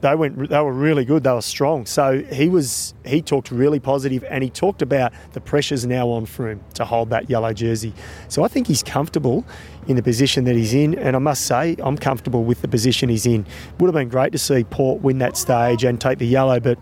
they 0.00 0.14
went. 0.14 0.48
They 0.48 0.60
were 0.60 0.72
really 0.72 1.04
good. 1.04 1.24
They 1.24 1.32
were 1.32 1.42
strong. 1.42 1.84
So 1.84 2.22
he 2.22 2.48
was. 2.48 2.94
He 3.04 3.20
talked 3.20 3.50
really 3.50 3.80
positive, 3.80 4.24
and 4.30 4.42
he 4.42 4.48
talked 4.48 4.80
about 4.80 5.12
the 5.32 5.42
pressures 5.42 5.84
now 5.84 6.08
on 6.08 6.24
Froome 6.24 6.60
to 6.74 6.86
hold 6.86 7.10
that 7.10 7.28
yellow 7.28 7.52
jersey. 7.52 7.92
So 8.28 8.44
I 8.44 8.48
think 8.48 8.66
he's 8.66 8.82
comfortable 8.82 9.44
in 9.88 9.96
the 9.96 10.02
position 10.02 10.44
that 10.44 10.54
he's 10.54 10.72
in, 10.72 10.98
and 10.98 11.16
I 11.16 11.18
must 11.18 11.46
say 11.46 11.76
I'm 11.80 11.98
comfortable 11.98 12.44
with 12.44 12.62
the 12.62 12.68
position 12.68 13.10
he's 13.10 13.26
in. 13.26 13.46
Would 13.78 13.88
have 13.88 13.94
been 13.94 14.08
great 14.08 14.32
to 14.32 14.38
see 14.38 14.64
Porte 14.64 15.02
win 15.02 15.18
that 15.18 15.36
stage 15.36 15.84
and 15.84 16.00
take 16.00 16.18
the 16.18 16.26
yellow, 16.26 16.60
but 16.60 16.78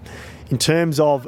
in 0.51 0.59
terms 0.59 1.01
of 1.01 1.27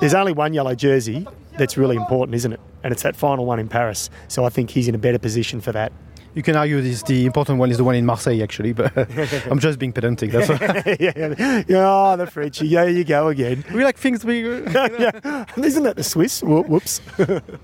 there's 0.00 0.14
only 0.14 0.32
one 0.32 0.54
yellow 0.54 0.74
jersey 0.74 1.26
that's 1.56 1.76
really 1.76 1.96
important, 1.96 2.34
isn't 2.34 2.52
it? 2.52 2.60
And 2.82 2.92
it's 2.92 3.02
that 3.02 3.16
final 3.16 3.46
one 3.46 3.58
in 3.58 3.68
Paris. 3.68 4.10
So 4.28 4.44
I 4.44 4.48
think 4.48 4.70
he's 4.70 4.88
in 4.88 4.94
a 4.94 4.98
better 4.98 5.18
position 5.18 5.60
for 5.60 5.72
that. 5.72 5.92
You 6.34 6.42
can 6.42 6.54
argue 6.54 6.82
this 6.82 7.02
the 7.04 7.24
important 7.24 7.58
one 7.58 7.70
is 7.70 7.78
the 7.78 7.84
one 7.84 7.94
in 7.94 8.04
Marseille, 8.04 8.42
actually, 8.42 8.74
but 8.74 8.92
I'm 9.50 9.58
just 9.58 9.78
being 9.78 9.94
pedantic. 9.94 10.32
That's 10.32 10.48
yeah, 11.00 11.64
yeah, 11.66 12.12
oh, 12.12 12.14
the 12.18 12.26
French. 12.30 12.60
Yeah, 12.60 12.84
you 12.84 13.04
go 13.04 13.28
again. 13.28 13.64
We 13.72 13.82
like 13.82 13.96
things 13.96 14.22
we. 14.22 14.40
You 14.40 14.60
know. 14.66 14.88
yeah. 14.98 15.46
Isn't 15.56 15.84
that 15.84 15.96
the 15.96 16.04
Swiss? 16.04 16.42
Whoops. 16.42 17.00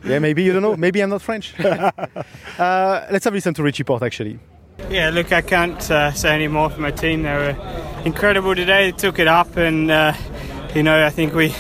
yeah, 0.05 0.19
maybe 0.21 0.43
you 0.43 0.55
don't 0.55 0.63
know. 0.63 0.75
Maybe 0.75 1.03
I'm 1.03 1.11
not 1.11 1.21
French. 1.21 1.53
uh, 1.61 1.91
let's 2.59 3.27
have 3.27 3.35
a 3.35 3.37
listen 3.37 3.53
to 3.53 3.63
Richie 3.63 3.85
Porte, 3.85 4.05
actually. 4.05 4.39
Yeah, 4.89 5.11
look, 5.11 5.33
I 5.33 5.43
can't 5.43 5.91
uh, 5.91 6.13
say 6.13 6.35
any 6.35 6.49
more 6.49 6.71
for 6.71 6.81
my 6.81 6.93
team. 6.93 7.25
They 7.25 7.35
were 7.35 8.03
incredible 8.07 8.55
today. 8.55 8.91
They 8.91 8.97
took 8.97 9.19
it 9.19 9.29
up, 9.29 9.55
and 9.59 9.91
uh, 9.91 10.15
you 10.75 10.83
know, 10.83 11.05
I 11.05 11.11
think 11.11 11.35
we 11.35 11.55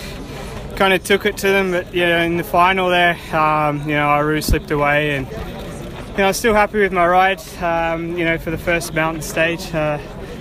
kind 0.77 0.95
of 0.95 1.05
took 1.05 1.27
it 1.27 1.37
to 1.39 1.49
them. 1.49 1.71
But 1.71 1.95
you 1.95 2.05
know, 2.07 2.19
in 2.19 2.37
the 2.37 2.45
final 2.45 2.89
there, 2.89 3.19
um, 3.35 3.81
you 3.83 3.95
know, 3.95 4.09
Aru 4.09 4.41
slipped 4.41 4.71
away, 4.71 5.17
and 5.17 5.27
you 6.13 6.19
know, 6.19 6.29
I'm 6.29 6.35
still 6.35 6.55
happy 6.55 6.81
with 6.81 6.93
my 6.93 7.07
ride. 7.07 7.41
Um, 7.63 8.17
you 8.17 8.25
know, 8.25 8.39
for 8.39 8.51
the 8.51 8.59
first 8.59 8.95
mountain 8.95 9.23
stage, 9.23 9.75
uh, 9.75 9.99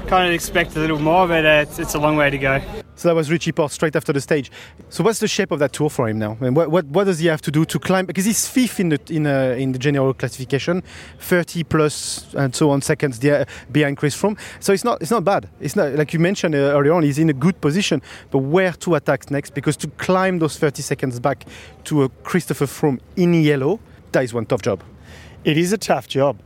kind 0.08 0.28
of 0.28 0.34
expect 0.34 0.76
a 0.76 0.80
little 0.80 1.00
more, 1.00 1.28
but 1.28 1.46
uh, 1.46 1.66
it's, 1.68 1.80
it's 1.80 1.96
a 1.96 2.00
long 2.00 2.16
way 2.16 2.30
to 2.30 2.38
go. 2.38 2.81
So 3.02 3.10
that 3.10 3.16
was 3.16 3.32
Richie 3.32 3.52
Porte 3.52 3.72
straight 3.72 3.96
after 3.96 4.14
the 4.14 4.22
stage. 4.22 4.52
So 4.90 5.04
what's 5.04 5.18
the 5.18 5.28
shape 5.28 5.50
of 5.50 5.58
that 5.58 5.74
tour 5.74 5.90
for 5.90 6.08
him 6.08 6.20
now? 6.20 6.38
And 6.40 6.56
what, 6.56 6.70
what, 6.70 6.86
what 6.86 7.06
does 7.06 7.18
he 7.18 7.26
have 7.30 7.42
to 7.42 7.50
do 7.50 7.66
to 7.66 7.80
climb? 7.80 8.06
Because 8.06 8.26
he's 8.26 8.48
fifth 8.48 8.80
in 8.80 8.90
the 8.90 9.00
in, 9.10 9.26
uh, 9.26 9.56
in 9.58 9.72
the 9.72 9.80
general 9.80 10.14
classification, 10.14 10.84
30 11.18 11.64
plus 11.64 12.32
and 12.36 12.56
so 12.56 12.70
on 12.70 12.84
seconds 12.84 13.18
behind 13.72 13.98
Chris 13.98 14.16
Froome. 14.16 14.38
So 14.60 14.72
it's 14.72 14.84
not 14.84 15.02
it's 15.02 15.10
not 15.10 15.24
bad. 15.24 15.50
It's 15.60 15.76
not 15.76 15.94
like 15.94 16.14
you 16.14 16.20
mentioned 16.20 16.54
uh, 16.54 16.60
earlier 16.60 16.94
on. 16.94 17.02
He's 17.02 17.18
in 17.18 17.28
a 17.28 17.34
good 17.34 17.60
position, 17.60 18.04
but 18.30 18.38
where 18.38 18.74
to 18.74 18.94
attack 18.94 19.32
next? 19.32 19.56
Because 19.56 19.76
to 19.78 19.88
climb 19.98 20.38
those 20.38 20.60
30 20.60 20.84
seconds 20.84 21.20
back 21.20 21.48
to 21.86 22.04
a 22.04 22.10
Christopher 22.22 22.68
Froome 22.68 23.00
in 23.16 23.34
yellow, 23.34 23.80
that 24.12 24.24
is 24.24 24.32
one 24.32 24.46
tough 24.46 24.62
job. 24.62 24.84
It 25.44 25.58
is 25.58 25.74
a 25.74 25.78
tough 25.80 26.08
job. 26.08 26.40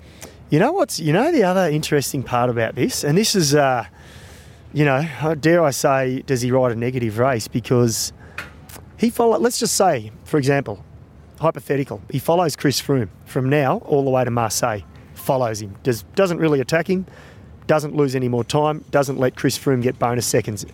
You 0.50 0.59
know 0.59 0.71
what's 0.71 1.01
you 1.01 1.12
know 1.12 1.33
the 1.33 1.43
other 1.43 1.67
interesting 1.69 2.24
part 2.24 2.50
about 2.50 2.75
this, 2.75 3.03
and 3.03 3.17
this 3.17 3.35
is. 3.35 3.53
Uh, 3.53 3.88
you 4.75 4.84
know, 4.84 5.36
dare 5.39 5.63
I 5.63 5.72
say, 5.72 6.22
does 6.24 6.41
he 6.41 6.51
ride 6.51 6.74
a 6.74 6.75
negative 6.75 7.17
race? 7.17 7.48
Because 7.48 8.12
he 8.98 9.10
follow. 9.10 9.38
Let's 9.39 9.58
just 9.58 9.75
say, 9.75 10.12
for 10.25 10.38
example, 10.38 10.84
hypothetical, 11.39 12.01
he 12.12 12.20
follows 12.20 12.58
Chris 12.58 12.82
Froome 12.82 13.08
from 13.25 13.50
now 13.50 13.77
all 13.86 14.03
the 14.03 14.10
way 14.10 14.25
to 14.25 14.32
Marseille. 14.32 14.82
Follows 15.13 15.62
him, 15.62 15.77
does 15.84 16.03
doesn't 16.15 16.39
really 16.39 16.60
attack 16.60 16.88
him, 16.88 17.05
doesn't 17.67 17.96
lose 17.96 18.17
any 18.17 18.27
more 18.27 18.44
time, 18.44 18.84
doesn't 18.91 19.17
let 19.17 19.38
Chris 19.38 19.58
Froome 19.58 19.82
get 19.82 19.98
bonus 19.98 20.25
seconds. 20.25 20.65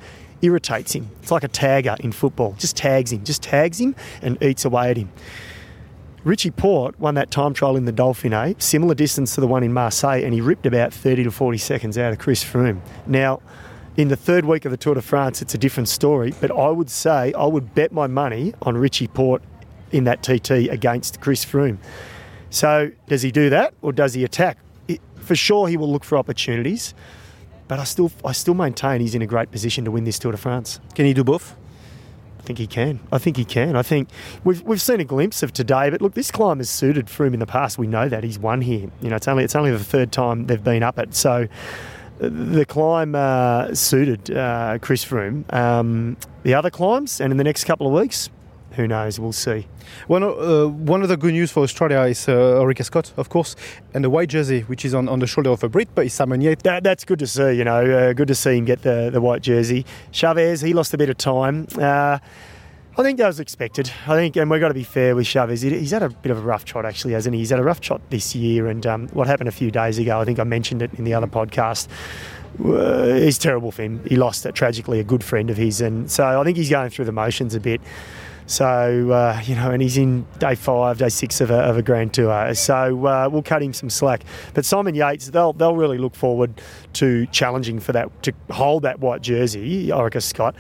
irritates 0.42 0.94
him. 0.94 1.08
It's 1.22 1.30
like 1.30 1.44
a 1.44 1.50
tagger 1.50 2.00
in 2.00 2.12
football. 2.12 2.56
Just 2.58 2.76
tags 2.76 3.14
him, 3.14 3.24
just 3.24 3.44
tags 3.44 3.80
him 3.80 3.96
and 4.24 4.42
eats 4.42 4.66
away 4.66 4.90
at 4.90 4.98
him. 4.98 5.12
Richie 6.24 6.50
Porte 6.50 7.00
won 7.00 7.14
that 7.16 7.30
time 7.30 7.54
trial 7.54 7.76
in 7.78 7.86
the 7.86 7.94
Dauphiné, 7.94 8.52
eh? 8.52 8.54
similar 8.58 8.96
distance 8.96 9.36
to 9.36 9.42
the 9.42 9.48
one 9.48 9.64
in 9.64 9.72
Marseille, 9.72 10.24
and 10.24 10.34
he 10.34 10.42
ripped 10.42 10.66
about 10.66 10.92
30 10.92 11.26
to 11.26 11.32
40 11.32 11.60
seconds 11.60 12.00
out 12.00 12.12
of 12.12 12.18
Chris 12.18 12.44
Froome. 12.44 12.82
Now, 13.06 13.42
in 14.02 14.08
the 14.08 14.16
third 14.16 14.46
week 14.46 14.66
of 14.66 14.72
the 14.72 14.78
Tour 14.78 14.96
de 14.96 15.02
France, 15.02 15.44
it's 15.44 15.54
a 15.54 15.60
different 15.60 15.88
story, 15.88 16.34
but 16.42 16.50
I 16.50 16.70
would 16.70 16.90
say 16.90 17.34
I 17.34 17.46
would 17.46 17.76
bet 17.76 17.92
my 17.92 18.08
money 18.08 18.52
on 18.64 18.76
Richie 18.76 19.08
Porte 19.08 19.44
in 19.92 20.06
that 20.06 20.24
TT 20.24 20.72
against 20.72 21.22
Chris 21.22 21.46
Froome. 21.46 21.78
So, 22.50 22.92
does 23.08 23.22
he 23.22 23.32
do 23.32 23.52
that 23.52 23.76
or 23.84 23.94
does 23.94 24.16
he 24.16 24.24
attack? 24.24 24.58
It, 24.88 25.02
for 25.18 25.36
sure, 25.36 25.68
he 25.68 25.78
will 25.78 25.92
look 25.92 26.04
for 26.04 26.18
opportunities, 26.18 26.96
but 27.68 27.78
I 27.78 27.84
still, 27.84 28.12
I 28.26 28.32
still 28.32 28.56
maintain 28.56 29.02
he's 29.02 29.14
in 29.14 29.22
a 29.22 29.28
great 29.28 29.52
position 29.52 29.86
to 29.86 29.92
win 29.92 30.04
this 30.04 30.18
Tour 30.18 30.32
de 30.32 30.38
France. 30.38 30.80
Can 30.96 31.06
he 31.06 31.14
do 31.14 31.24
both? 31.24 31.56
I 32.40 32.42
think 32.42 32.58
he 32.58 32.66
can. 32.66 33.02
I 33.12 33.20
think 33.20 33.38
he 33.38 33.46
can. 33.46 33.76
I 33.76 33.84
think 33.84 34.10
we've, 34.44 34.64
we've 34.64 34.82
seen 34.82 35.00
a 35.00 35.06
glimpse 35.06 35.44
of 35.44 35.54
today, 35.54 35.92
but 35.92 36.02
look, 36.02 36.16
this 36.16 36.32
climb 36.32 36.58
has 36.58 36.72
suited 36.72 37.06
Froome 37.06 37.36
in 37.36 37.40
the 37.40 37.46
past. 37.46 37.78
We 37.78 37.86
know 37.86 38.10
that 38.10 38.24
he's 38.24 38.40
won 38.40 38.62
here. 38.62 38.90
You 39.00 39.10
know, 39.12 39.16
it's 39.18 39.28
only 39.28 39.44
it's 39.44 39.56
only 39.56 39.70
the 39.70 39.78
third 39.78 40.12
time 40.12 40.48
they've 40.48 40.64
been 40.64 40.82
up 40.82 40.98
it. 40.98 41.14
So 41.14 41.48
the 42.22 42.66
climb 42.66 43.16
uh, 43.16 43.74
suited 43.74 44.30
uh, 44.32 44.78
Chris 44.80 45.04
Froome. 45.04 45.52
Um, 45.54 46.18
the 46.44 46.54
other 46.54 46.70
climbs, 46.70 47.20
and 47.20 47.32
in 47.32 47.38
the 47.38 47.44
next 47.44 47.64
couple 47.64 47.88
of 47.88 47.94
weeks, 47.94 48.30
who 48.74 48.88
knows? 48.88 49.20
We'll 49.20 49.34
see. 49.34 49.68
One, 50.08 50.24
uh, 50.24 50.68
one 50.68 51.02
of 51.02 51.10
the 51.10 51.18
good 51.18 51.34
news 51.34 51.52
for 51.52 51.64
Australia 51.64 52.02
is 52.02 52.30
uh, 52.30 52.74
Scott, 52.84 53.12
of 53.18 53.30
course, 53.30 53.56
and 53.94 54.04
the 54.04 54.10
white 54.10 54.30
jersey, 54.30 54.62
which 54.62 54.86
is 54.86 54.94
on, 54.94 55.10
on 55.10 55.20
the 55.20 55.28
shoulder 55.28 55.50
of 55.50 55.64
a 55.64 55.70
Brit, 55.70 55.90
but 55.94 56.06
it's 56.06 56.16
Simon 56.16 56.42
Yates. 56.42 56.64
That, 56.64 56.84
that's 56.84 57.04
good 57.04 57.20
to 57.20 57.28
see, 57.28 57.54
you 57.54 57.66
know, 57.66 57.84
uh, 57.84 58.14
good 58.14 58.30
to 58.30 58.36
see 58.36 58.58
him 58.58 58.66
get 58.66 58.84
the, 58.84 59.10
the 59.12 59.20
white 59.20 59.42
jersey. 59.42 59.86
Chaves, 60.14 60.64
he 60.64 60.74
lost 60.74 60.94
a 60.94 60.98
bit 60.98 61.10
of 61.10 61.18
time. 61.18 61.68
Uh, 61.78 62.20
I 62.98 63.04
think 63.04 63.20
that 63.20 63.28
was 63.28 63.40
expected. 63.40 63.90
I 64.06 64.16
think, 64.16 64.36
and 64.36 64.52
we've 64.52 64.60
got 64.60 64.68
to 64.68 64.74
be 64.74 64.84
fair 64.84 65.16
with 65.16 65.26
Chaves. 65.26 65.64
He's 65.64 65.92
had 65.92 66.04
a 66.04 66.10
bit 66.10 66.30
of 66.32 66.38
a 66.38 66.42
rough 66.42 66.66
trot, 66.66 66.86
actually, 66.86 67.14
hasn't 67.14 67.34
he? 67.34 67.40
He's 67.40 67.50
had 67.50 67.60
a 67.60 67.64
rough 67.64 67.80
trot 67.80 68.02
this 68.10 68.36
year, 68.36 68.68
and 68.68 68.86
um, 68.86 69.08
what 69.10 69.28
happened 69.28 69.48
a 69.48 69.54
few 69.54 69.72
days 69.72 69.98
ago, 69.98 70.20
I 70.20 70.26
think 70.26 70.40
I 70.40 70.44
mentioned 70.44 70.82
it 70.82 70.94
in 70.96 71.06
the 71.06 71.14
other 71.14 71.28
podcast. 71.28 71.88
Uh, 72.64 73.04
is 73.06 73.38
terrible 73.38 73.72
for 73.72 73.82
him. 73.84 74.04
He 74.06 74.18
lost 74.18 74.46
it 74.46 74.54
tragically 74.54 75.00
a 75.00 75.06
good 75.06 75.24
friend 75.24 75.50
of 75.50 75.56
his, 75.56 75.80
and 75.80 76.12
so 76.12 76.40
I 76.40 76.44
think 76.44 76.58
he's 76.58 76.70
going 76.70 76.90
through 76.90 77.06
the 77.06 77.14
motions 77.14 77.56
a 77.56 77.62
bit. 77.62 77.80
So, 78.46 79.12
uh, 79.12 79.42
you 79.46 79.56
know, 79.56 79.72
and 79.72 79.82
he's 79.82 79.96
in 79.96 80.26
day 80.40 80.56
five, 80.56 80.98
day 80.98 81.08
six 81.08 81.40
of 81.40 81.52
a, 81.52 81.60
of 81.60 81.78
a 81.78 81.82
Grand 81.82 82.14
Tour. 82.14 82.54
So 82.54 83.06
uh, 83.06 83.30
we'll 83.32 83.44
cut 83.44 83.64
him 83.64 83.72
some 83.72 83.90
slack. 83.90 84.26
But 84.54 84.66
Simon 84.66 84.94
Yates, 84.94 85.28
they'll, 85.28 85.54
they'll 85.54 85.78
really 85.78 85.98
look 85.98 86.16
forward 86.16 86.62
to 86.94 87.28
challenging 87.28 87.80
for 87.80 87.94
that, 87.94 88.24
to 88.24 88.34
hold 88.50 88.84
that 88.84 89.00
white 89.00 89.22
jersey, 89.22 89.88
Orica 89.88 90.22
Scott. 90.22 90.56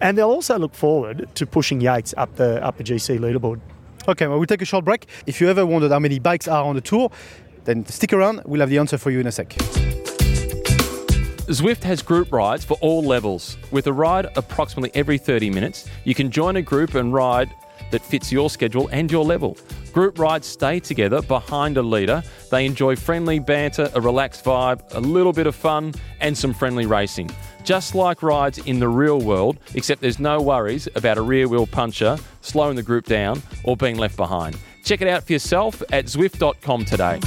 And 0.00 0.16
they'll 0.16 0.30
also 0.30 0.58
look 0.58 0.74
forward 0.74 1.28
to 1.34 1.46
pushing 1.46 1.80
Yates 1.80 2.14
up 2.16 2.36
the, 2.36 2.64
up 2.64 2.76
the 2.78 2.84
GC 2.84 3.18
leaderboard. 3.18 3.60
Okay, 4.08 4.26
well, 4.26 4.38
we'll 4.38 4.46
take 4.46 4.62
a 4.62 4.66
short 4.66 4.84
break. 4.84 5.06
If 5.26 5.40
you 5.40 5.48
ever 5.48 5.66
wondered 5.66 5.92
how 5.92 5.98
many 5.98 6.18
bikes 6.18 6.48
are 6.48 6.64
on 6.64 6.74
the 6.74 6.80
tour, 6.80 7.10
then 7.64 7.84
stick 7.86 8.12
around. 8.12 8.42
We'll 8.46 8.60
have 8.60 8.70
the 8.70 8.78
answer 8.78 8.96
for 8.96 9.10
you 9.10 9.20
in 9.20 9.26
a 9.26 9.32
sec. 9.32 9.50
Zwift 11.50 11.82
has 11.82 12.00
group 12.00 12.32
rides 12.32 12.64
for 12.64 12.78
all 12.80 13.02
levels. 13.02 13.58
With 13.72 13.88
a 13.88 13.92
ride 13.92 14.26
approximately 14.36 14.90
every 14.94 15.18
30 15.18 15.50
minutes, 15.50 15.88
you 16.04 16.14
can 16.14 16.30
join 16.30 16.56
a 16.56 16.62
group 16.62 16.94
and 16.94 17.12
ride 17.12 17.52
that 17.90 18.02
fits 18.02 18.30
your 18.30 18.48
schedule 18.48 18.88
and 18.92 19.10
your 19.10 19.24
level. 19.24 19.56
Group 19.92 20.18
rides 20.18 20.46
stay 20.46 20.78
together 20.78 21.20
behind 21.22 21.76
a 21.76 21.82
leader. 21.82 22.22
They 22.50 22.64
enjoy 22.64 22.94
friendly 22.94 23.40
banter, 23.40 23.90
a 23.94 24.00
relaxed 24.00 24.44
vibe, 24.44 24.82
a 24.94 25.00
little 25.00 25.32
bit 25.32 25.48
of 25.48 25.56
fun, 25.56 25.92
and 26.20 26.38
some 26.38 26.54
friendly 26.54 26.86
racing. 26.86 27.30
Just 27.70 27.94
like 27.94 28.20
rides 28.24 28.58
in 28.58 28.80
the 28.80 28.88
real 28.88 29.20
world, 29.20 29.56
except 29.76 30.00
there's 30.00 30.18
no 30.18 30.42
worries 30.42 30.88
about 30.96 31.18
a 31.18 31.22
rear 31.22 31.46
wheel 31.46 31.68
puncher 31.68 32.18
slowing 32.40 32.74
the 32.74 32.82
group 32.82 33.06
down 33.06 33.40
or 33.62 33.76
being 33.76 33.96
left 33.96 34.16
behind. 34.16 34.58
Check 34.82 35.02
it 35.02 35.06
out 35.06 35.22
for 35.22 35.34
yourself 35.34 35.80
at 35.92 36.06
Zwift.com 36.06 36.84
today. 36.84 37.20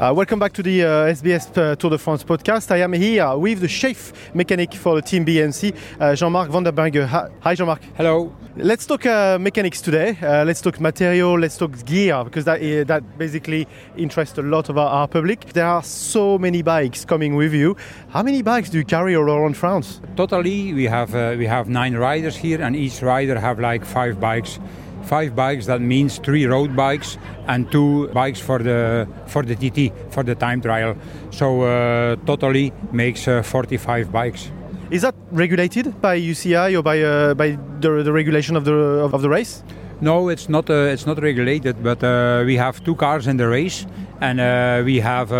Uh, 0.00 0.14
welcome 0.14 0.38
back 0.38 0.50
to 0.50 0.62
the 0.62 0.82
uh, 0.82 1.12
SBS 1.12 1.54
uh, 1.58 1.76
Tour 1.76 1.90
de 1.90 1.98
France 1.98 2.24
podcast. 2.24 2.70
I 2.70 2.78
am 2.78 2.94
here 2.94 3.36
with 3.36 3.60
the 3.60 3.68
chief 3.68 4.14
mechanic 4.34 4.72
for 4.72 4.94
the 4.94 5.02
team 5.02 5.26
BMC, 5.26 5.74
uh, 6.00 6.14
Jean-Marc 6.14 6.50
van 6.50 6.62
der 6.62 6.72
Berge. 6.72 7.04
Hi, 7.04 7.54
Jean-Marc. 7.54 7.82
Hello. 7.98 8.32
Let's 8.56 8.86
talk 8.86 9.04
uh, 9.04 9.36
mechanics 9.38 9.82
today. 9.82 10.16
Uh, 10.22 10.46
let's 10.46 10.62
talk 10.62 10.80
material. 10.80 11.38
Let's 11.38 11.58
talk 11.58 11.84
gear 11.84 12.24
because 12.24 12.46
that 12.46 12.62
uh, 12.62 12.84
that 12.84 13.02
basically 13.18 13.66
interests 13.98 14.38
a 14.38 14.42
lot 14.42 14.70
of 14.70 14.78
our, 14.78 14.88
our, 14.88 15.06
public. 15.06 15.52
There 15.52 15.66
are 15.66 15.82
so 15.82 16.38
many 16.38 16.62
bikes 16.62 17.04
coming 17.04 17.36
with 17.36 17.52
you. 17.52 17.76
How 18.08 18.22
many 18.22 18.40
bikes 18.40 18.70
do 18.70 18.78
you 18.78 18.86
carry 18.86 19.14
all 19.14 19.28
around 19.28 19.58
France? 19.58 20.00
Totally, 20.16 20.72
we 20.72 20.84
have 20.84 21.14
uh, 21.14 21.34
we 21.36 21.44
have 21.44 21.68
nine 21.68 21.94
riders 21.94 22.36
here, 22.36 22.62
and 22.62 22.74
each 22.74 23.02
rider 23.02 23.38
have 23.38 23.60
like 23.60 23.84
five 23.84 24.18
bikes 24.18 24.58
five 25.04 25.34
bikes 25.34 25.66
that 25.66 25.80
means 25.80 26.18
three 26.18 26.46
road 26.46 26.76
bikes 26.76 27.18
and 27.46 27.70
two 27.70 28.08
bikes 28.08 28.40
for 28.40 28.58
the 28.58 29.08
for 29.26 29.42
the 29.42 29.54
TT 29.54 29.92
for 30.10 30.22
the 30.22 30.34
time 30.34 30.60
trial. 30.60 30.94
So 31.30 31.62
uh, 31.62 32.16
totally 32.26 32.72
makes 32.92 33.26
uh, 33.28 33.42
45 33.42 34.12
bikes. 34.12 34.50
Is 34.90 35.02
that 35.02 35.14
regulated 35.30 36.00
by 36.00 36.18
UCI 36.18 36.76
or 36.76 36.82
by 36.82 37.00
uh, 37.00 37.34
by 37.34 37.58
the, 37.80 38.02
the, 38.02 38.12
regulation 38.12 38.56
of 38.56 38.64
the 38.64 38.72
of, 38.72 39.22
the 39.22 39.28
race? 39.28 39.62
No 40.00 40.28
it's 40.28 40.48
not 40.48 40.68
uh, 40.68 40.92
it's 40.92 41.06
not 41.06 41.22
regulated 41.22 41.82
but 41.82 42.02
uh, 42.02 42.42
we 42.44 42.56
have 42.56 42.82
two 42.82 42.96
cars 42.96 43.26
in 43.26 43.36
the 43.36 43.46
race 43.46 43.86
and 44.20 44.40
uh, 44.40 44.82
we 44.84 44.98
have 44.98 45.32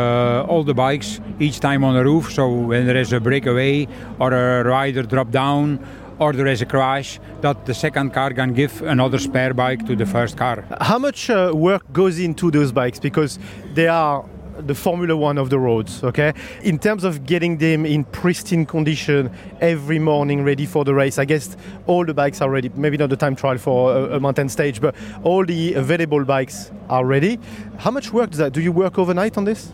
all 0.49 0.62
the 0.62 0.75
bikes 0.75 1.21
each 1.38 1.61
time 1.61 1.85
on 1.85 1.95
the 1.95 2.05
roof. 2.05 2.33
So 2.33 2.49
when 2.49 2.87
there 2.87 2.97
is 2.97 3.12
a 3.12 3.21
breakaway 3.21 3.88
or 4.19 4.33
a 4.33 4.64
rider 4.64 5.02
drop 5.02 5.31
down 5.31 5.81
or 6.21 6.33
there 6.33 6.47
is 6.47 6.62
a 6.62 6.67
crash, 6.67 7.19
that 7.41 7.67
the 7.67 7.75
second 7.75 8.12
car 8.12 8.33
can 8.33 8.53
give 8.53 8.83
another 8.83 9.19
spare 9.19 9.55
bike 9.55 9.85
to 9.87 9.97
the 9.97 10.07
first 10.07 10.37
car. 10.37 10.65
How 10.81 10.99
much 10.99 11.31
uh, 11.31 11.53
work 11.55 11.91
goes 11.93 12.19
into 12.19 12.50
those 12.50 12.73
bikes? 12.73 13.00
Because 13.00 13.39
they 13.75 13.89
are 13.89 14.25
the 14.59 14.75
Formula 14.75 15.17
One 15.17 15.39
of 15.39 15.49
the 15.49 15.59
roads, 15.59 16.05
okay? 16.05 16.35
In 16.62 16.79
terms 16.79 17.05
of 17.05 17.25
getting 17.25 17.57
them 17.57 17.87
in 17.87 18.05
pristine 18.05 18.67
condition 18.67 19.31
every 19.62 19.99
morning 19.99 20.45
ready 20.45 20.67
for 20.67 20.85
the 20.85 20.95
race, 20.95 21.19
I 21.19 21.25
guess 21.25 21.57
all 21.87 22.05
the 22.05 22.12
bikes 22.12 22.43
are 22.43 22.50
ready. 22.50 22.71
Maybe 22.75 22.99
not 22.99 23.09
the 23.09 23.17
time 23.17 23.35
trial 23.35 23.57
for 23.57 23.97
a, 23.97 24.17
a 24.17 24.21
mountain 24.21 24.50
stage, 24.50 24.79
but 24.79 24.95
all 25.23 25.47
the 25.47 25.73
available 25.75 26.25
bikes 26.27 26.71
are 26.91 27.07
ready. 27.07 27.39
How 27.79 27.91
much 27.91 28.12
work 28.12 28.31
does 28.31 28.39
that? 28.39 28.53
Do 28.53 28.61
you 28.61 28.73
work 28.73 28.99
overnight 28.99 29.39
on 29.39 29.45
this? 29.45 29.73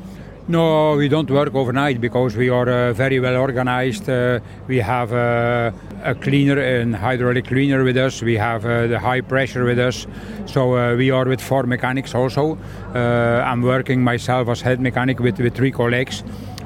No, 0.49 0.95
we 0.95 1.09
don't 1.09 1.29
work 1.29 1.53
overnight 1.57 2.01
because 2.01 2.37
we 2.37 2.49
are 2.51 2.69
uh, 2.69 2.93
very 2.93 3.19
well 3.19 3.37
organized. 3.37 4.09
Uh, 4.09 4.39
we 4.69 4.77
have 4.79 5.13
uh, 5.13 5.73
a 6.05 6.15
cleaner 6.15 6.61
and 6.61 6.95
hydraulic 6.95 7.49
cleaner 7.49 7.83
with 7.83 7.97
us. 7.97 8.23
We 8.23 8.37
have 8.37 8.65
uh, 8.65 8.87
the 8.87 9.01
high 9.01 9.23
pressure 9.23 9.65
with 9.65 9.81
us. 9.81 10.07
So 10.47 10.77
uh, 10.77 10.95
we 10.95 11.11
are 11.11 11.25
with 11.25 11.41
four 11.41 11.65
mechanics 11.65 12.15
also. 12.15 12.57
Uh, 12.95 13.43
I'm 13.45 13.61
working 13.63 14.05
myself 14.05 14.47
as 14.49 14.61
head 14.61 14.81
mechanic 14.81 15.19
with, 15.19 15.41
with 15.41 15.57
three 15.57 15.73
colleagues. 15.73 16.23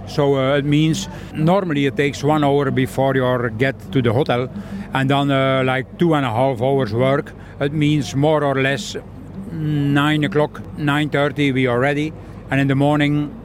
So 0.07 0.55
it 0.55 0.67
means 0.67 1.09
normally 1.33 1.87
it 1.87 1.97
takes 1.97 2.23
one 2.23 2.45
hour 2.45 2.71
before 2.71 3.15
you 3.15 3.51
get 3.57 3.81
to 3.93 4.03
the 4.03 4.13
hotel, 4.13 4.51
and 4.93 5.09
then 5.09 5.29
like 5.65 5.99
two 5.99 6.13
and 6.15 6.27
a 6.27 6.31
half 6.31 6.61
hours 6.61 6.93
work. 6.93 7.33
It 7.61 7.73
means 7.73 8.15
more 8.15 8.45
or 8.45 8.61
less 8.61 8.95
nine 9.53 10.25
o'clock, 10.25 10.61
nine 10.77 11.09
thirty 11.09 11.53
we 11.53 11.67
are 11.67 11.79
ready, 11.79 12.13
and 12.51 12.61
in 12.61 12.67
the 12.67 12.75
morning 12.75 13.40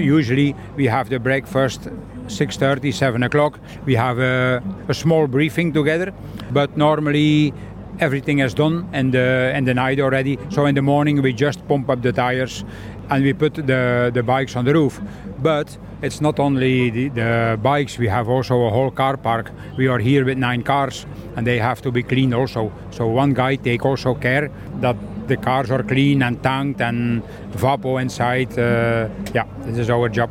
usually 0.00 0.54
we 0.76 0.86
have 0.86 1.08
the 1.08 1.18
breakfast 1.18 1.82
6.30 2.26 2.94
7 2.94 3.22
o'clock. 3.22 3.58
We 3.84 3.94
have 3.94 4.18
a, 4.18 4.62
a, 4.88 4.94
small 4.94 5.26
briefing 5.26 5.72
together 5.72 6.12
but 6.50 6.76
normally 6.76 7.52
everything 7.98 8.38
is 8.38 8.54
done 8.54 8.88
and 8.92 9.12
the, 9.12 9.52
in 9.54 9.64
the 9.64 9.74
night 9.74 10.00
already. 10.00 10.38
So 10.50 10.66
in 10.66 10.74
the 10.74 10.82
morning 10.82 11.22
we 11.22 11.32
just 11.32 11.66
pump 11.68 11.90
up 11.90 12.02
the 12.02 12.12
tires 12.12 12.64
and 13.10 13.24
we 13.24 13.32
put 13.32 13.54
the, 13.54 14.10
the 14.14 14.22
bikes 14.22 14.56
on 14.56 14.64
the 14.64 14.72
roof. 14.72 15.00
But 15.38 15.76
it's 16.02 16.20
not 16.20 16.38
only 16.38 16.90
the, 16.90 17.08
the 17.08 17.58
bikes 17.62 17.98
we 17.98 18.08
have 18.08 18.28
also 18.28 18.62
a 18.62 18.70
whole 18.70 18.90
car 18.90 19.16
park. 19.16 19.50
We 19.76 19.88
are 19.88 19.98
here 19.98 20.24
with 20.24 20.38
nine 20.38 20.62
cars 20.62 21.06
and 21.36 21.46
they 21.46 21.58
have 21.58 21.82
to 21.82 21.90
be 21.90 22.02
cleaned 22.02 22.34
also. 22.34 22.72
So 22.90 23.06
one 23.08 23.34
guy 23.34 23.56
take 23.56 23.84
also 23.84 24.14
care 24.14 24.50
that 24.80 24.96
the 25.30 25.36
cars 25.36 25.70
are 25.70 25.82
clean 25.82 26.22
and 26.22 26.42
tanked 26.42 26.80
and 26.80 27.22
vapo 27.52 28.00
inside. 28.00 28.50
Uh, 28.58 29.08
yeah, 29.32 29.46
this 29.64 29.78
is 29.78 29.88
our 29.88 30.08
job. 30.08 30.30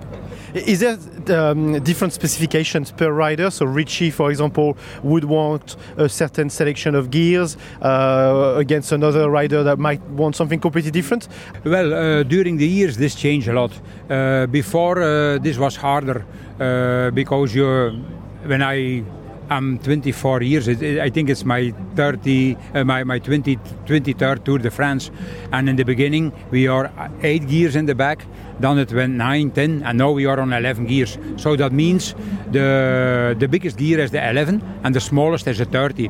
Is 0.53 0.79
there 0.79 0.97
um, 1.37 1.79
different 1.83 2.11
specifications 2.13 2.91
per 2.91 3.11
rider? 3.11 3.51
So 3.51 3.65
Richie, 3.65 4.09
for 4.09 4.31
example, 4.31 4.77
would 5.03 5.23
want 5.23 5.75
a 5.97 6.09
certain 6.09 6.49
selection 6.49 6.95
of 6.95 7.11
gears 7.11 7.55
uh, 7.81 8.55
against 8.57 8.91
another 8.91 9.29
rider 9.29 9.63
that 9.63 9.77
might 9.77 10.01
want 10.21 10.35
something 10.35 10.59
completely 10.59 10.91
different. 10.91 11.27
Well, 11.63 11.93
uh, 11.93 12.23
during 12.23 12.57
the 12.57 12.67
years, 12.67 12.97
this 12.97 13.15
changed 13.15 13.47
a 13.47 13.53
lot. 13.53 13.71
Uh, 14.09 14.47
before, 14.47 15.01
uh, 15.01 15.37
this 15.37 15.57
was 15.57 15.75
harder 15.75 16.25
uh, 16.59 17.11
because 17.11 17.53
you, 17.53 18.03
when 18.45 18.63
I 18.63 19.03
I'm 19.49 19.79
24 19.79 20.43
years. 20.43 20.69
I 20.69 21.09
think 21.09 21.29
it's 21.29 21.43
my 21.43 21.73
30, 21.95 22.55
uh, 22.75 22.83
my 22.83 23.03
my 23.03 23.19
20, 23.19 23.57
23rd 23.85 24.43
Tour 24.43 24.59
de 24.59 24.69
France. 24.69 25.09
And 25.51 25.67
in 25.67 25.75
the 25.75 25.83
beginning, 25.83 26.31
we 26.51 26.67
are 26.67 26.91
eight 27.23 27.47
gears 27.47 27.75
in 27.75 27.85
the 27.85 27.95
back. 27.95 28.25
Then 28.59 28.77
it 28.77 28.93
went 28.93 29.13
9, 29.13 29.51
10, 29.51 29.83
and 29.83 29.97
now 29.97 30.11
we 30.11 30.25
are 30.27 30.39
on 30.39 30.53
11 30.53 30.85
gears. 30.85 31.17
So 31.37 31.55
that 31.55 31.71
means 31.71 32.13
the 32.51 33.35
the 33.39 33.47
biggest 33.47 33.77
gear 33.77 33.99
is 33.99 34.11
the 34.11 34.29
11, 34.29 34.61
and 34.83 34.93
the 34.93 34.99
smallest 34.99 35.47
is 35.47 35.57
the 35.57 35.65
30, 35.65 36.07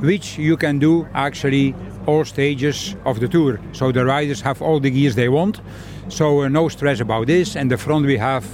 which 0.00 0.38
you 0.38 0.56
can 0.56 0.78
do 0.78 1.06
actually 1.12 1.74
all 2.06 2.24
stages 2.24 2.96
of 3.04 3.20
the 3.20 3.28
tour. 3.28 3.60
So 3.72 3.92
the 3.92 4.04
riders 4.04 4.40
have 4.40 4.62
all 4.62 4.80
the 4.80 4.90
gears 4.90 5.14
they 5.14 5.28
want. 5.28 5.60
So 6.08 6.42
uh, 6.42 6.48
no 6.48 6.68
stress 6.68 7.00
about 7.00 7.26
this. 7.26 7.56
And 7.56 7.70
the 7.70 7.76
front 7.76 8.06
we 8.06 8.16
have 8.16 8.46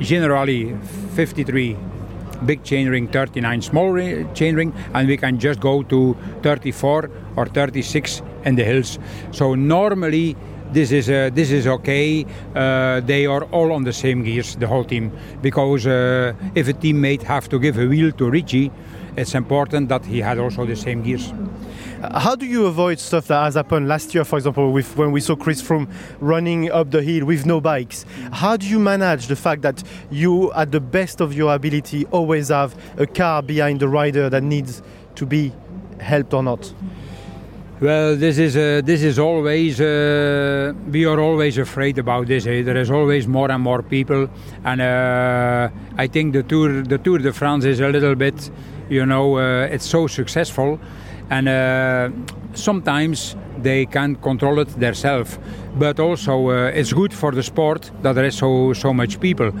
generally 0.00 0.76
53 1.16 1.76
big 2.46 2.62
chainring, 2.62 3.12
39 3.12 3.62
small 3.62 3.92
chainring, 4.34 4.74
and 4.94 5.08
we 5.08 5.16
can 5.16 5.38
just 5.38 5.60
go 5.60 5.82
to 5.84 6.16
34 6.42 7.10
or 7.36 7.46
36 7.46 8.22
in 8.44 8.56
the 8.56 8.64
hills. 8.64 8.98
So 9.32 9.54
normally 9.54 10.36
this 10.72 10.92
is 10.92 11.08
uh, 11.08 11.30
this 11.32 11.50
is 11.50 11.66
okay. 11.66 12.26
Uh, 12.54 13.00
they 13.00 13.26
are 13.26 13.44
all 13.44 13.72
on 13.72 13.84
the 13.84 13.92
same 13.92 14.22
gears, 14.22 14.56
the 14.56 14.66
whole 14.66 14.84
team, 14.84 15.10
because 15.40 15.86
uh, 15.86 16.34
if 16.54 16.68
a 16.68 16.72
teammate 16.72 17.22
have 17.22 17.48
to 17.48 17.58
give 17.58 17.78
a 17.78 17.86
wheel 17.86 18.12
to 18.12 18.30
Richie, 18.30 18.70
it's 19.18 19.34
important 19.34 19.88
that 19.88 20.04
he 20.06 20.20
had 20.20 20.38
also 20.38 20.64
the 20.64 20.76
same 20.76 21.02
gears. 21.02 21.32
How 22.12 22.36
do 22.36 22.46
you 22.46 22.66
avoid 22.66 23.00
stuff 23.00 23.26
that 23.26 23.42
has 23.42 23.54
happened 23.54 23.88
last 23.88 24.14
year, 24.14 24.24
for 24.24 24.36
example, 24.38 24.70
with 24.72 24.96
when 24.96 25.10
we 25.10 25.20
saw 25.20 25.34
Chris 25.34 25.60
Froome 25.60 25.90
running 26.20 26.70
up 26.70 26.92
the 26.92 27.02
hill 27.02 27.26
with 27.26 27.44
no 27.44 27.60
bikes? 27.60 28.06
How 28.32 28.56
do 28.56 28.66
you 28.66 28.78
manage 28.78 29.26
the 29.26 29.34
fact 29.34 29.62
that 29.62 29.82
you, 30.08 30.52
at 30.52 30.70
the 30.70 30.80
best 30.80 31.20
of 31.20 31.34
your 31.34 31.52
ability, 31.52 32.06
always 32.06 32.48
have 32.48 32.76
a 32.96 33.06
car 33.06 33.42
behind 33.42 33.80
the 33.80 33.88
rider 33.88 34.30
that 34.30 34.44
needs 34.44 34.80
to 35.16 35.26
be 35.26 35.52
helped 35.98 36.32
or 36.32 36.42
not? 36.44 36.72
Well, 37.80 38.16
this 38.16 38.38
is 38.38 38.56
uh, 38.56 38.80
this 38.84 39.02
is 39.02 39.20
always 39.20 39.80
uh, 39.80 40.72
we 40.90 41.04
are 41.04 41.20
always 41.20 41.58
afraid 41.58 41.98
about 41.98 42.26
this. 42.26 42.44
Eh? 42.46 42.62
There 42.62 42.76
is 42.76 42.90
always 42.90 43.28
more 43.28 43.52
and 43.52 43.62
more 43.62 43.82
people, 43.82 44.28
and 44.64 44.80
uh, 44.80 45.68
I 45.96 46.08
think 46.08 46.32
the 46.32 46.42
tour 46.42 46.82
the 46.82 46.98
Tour 46.98 47.18
de 47.18 47.32
France 47.32 47.64
is 47.64 47.78
a 47.78 47.88
little 47.88 48.16
bit, 48.16 48.50
you 48.90 49.04
know, 49.04 49.38
uh, 49.38 49.68
it's 49.70 49.86
so 49.86 50.06
successful, 50.06 50.78
and 51.30 51.48
uh, 51.48 52.10
sometimes 52.54 53.36
they 53.62 53.86
can't 53.86 54.20
control 54.22 54.58
it 54.60 54.68
themselves. 54.80 55.38
But 55.78 56.00
also, 56.00 56.50
uh, 56.50 56.70
it's 56.74 56.92
good 56.92 57.12
for 57.12 57.32
the 57.32 57.42
sport 57.42 57.90
that 58.02 58.14
there 58.14 58.24
is 58.24 58.36
so 58.36 58.72
so 58.72 58.92
much 58.92 59.20
people. 59.20 59.52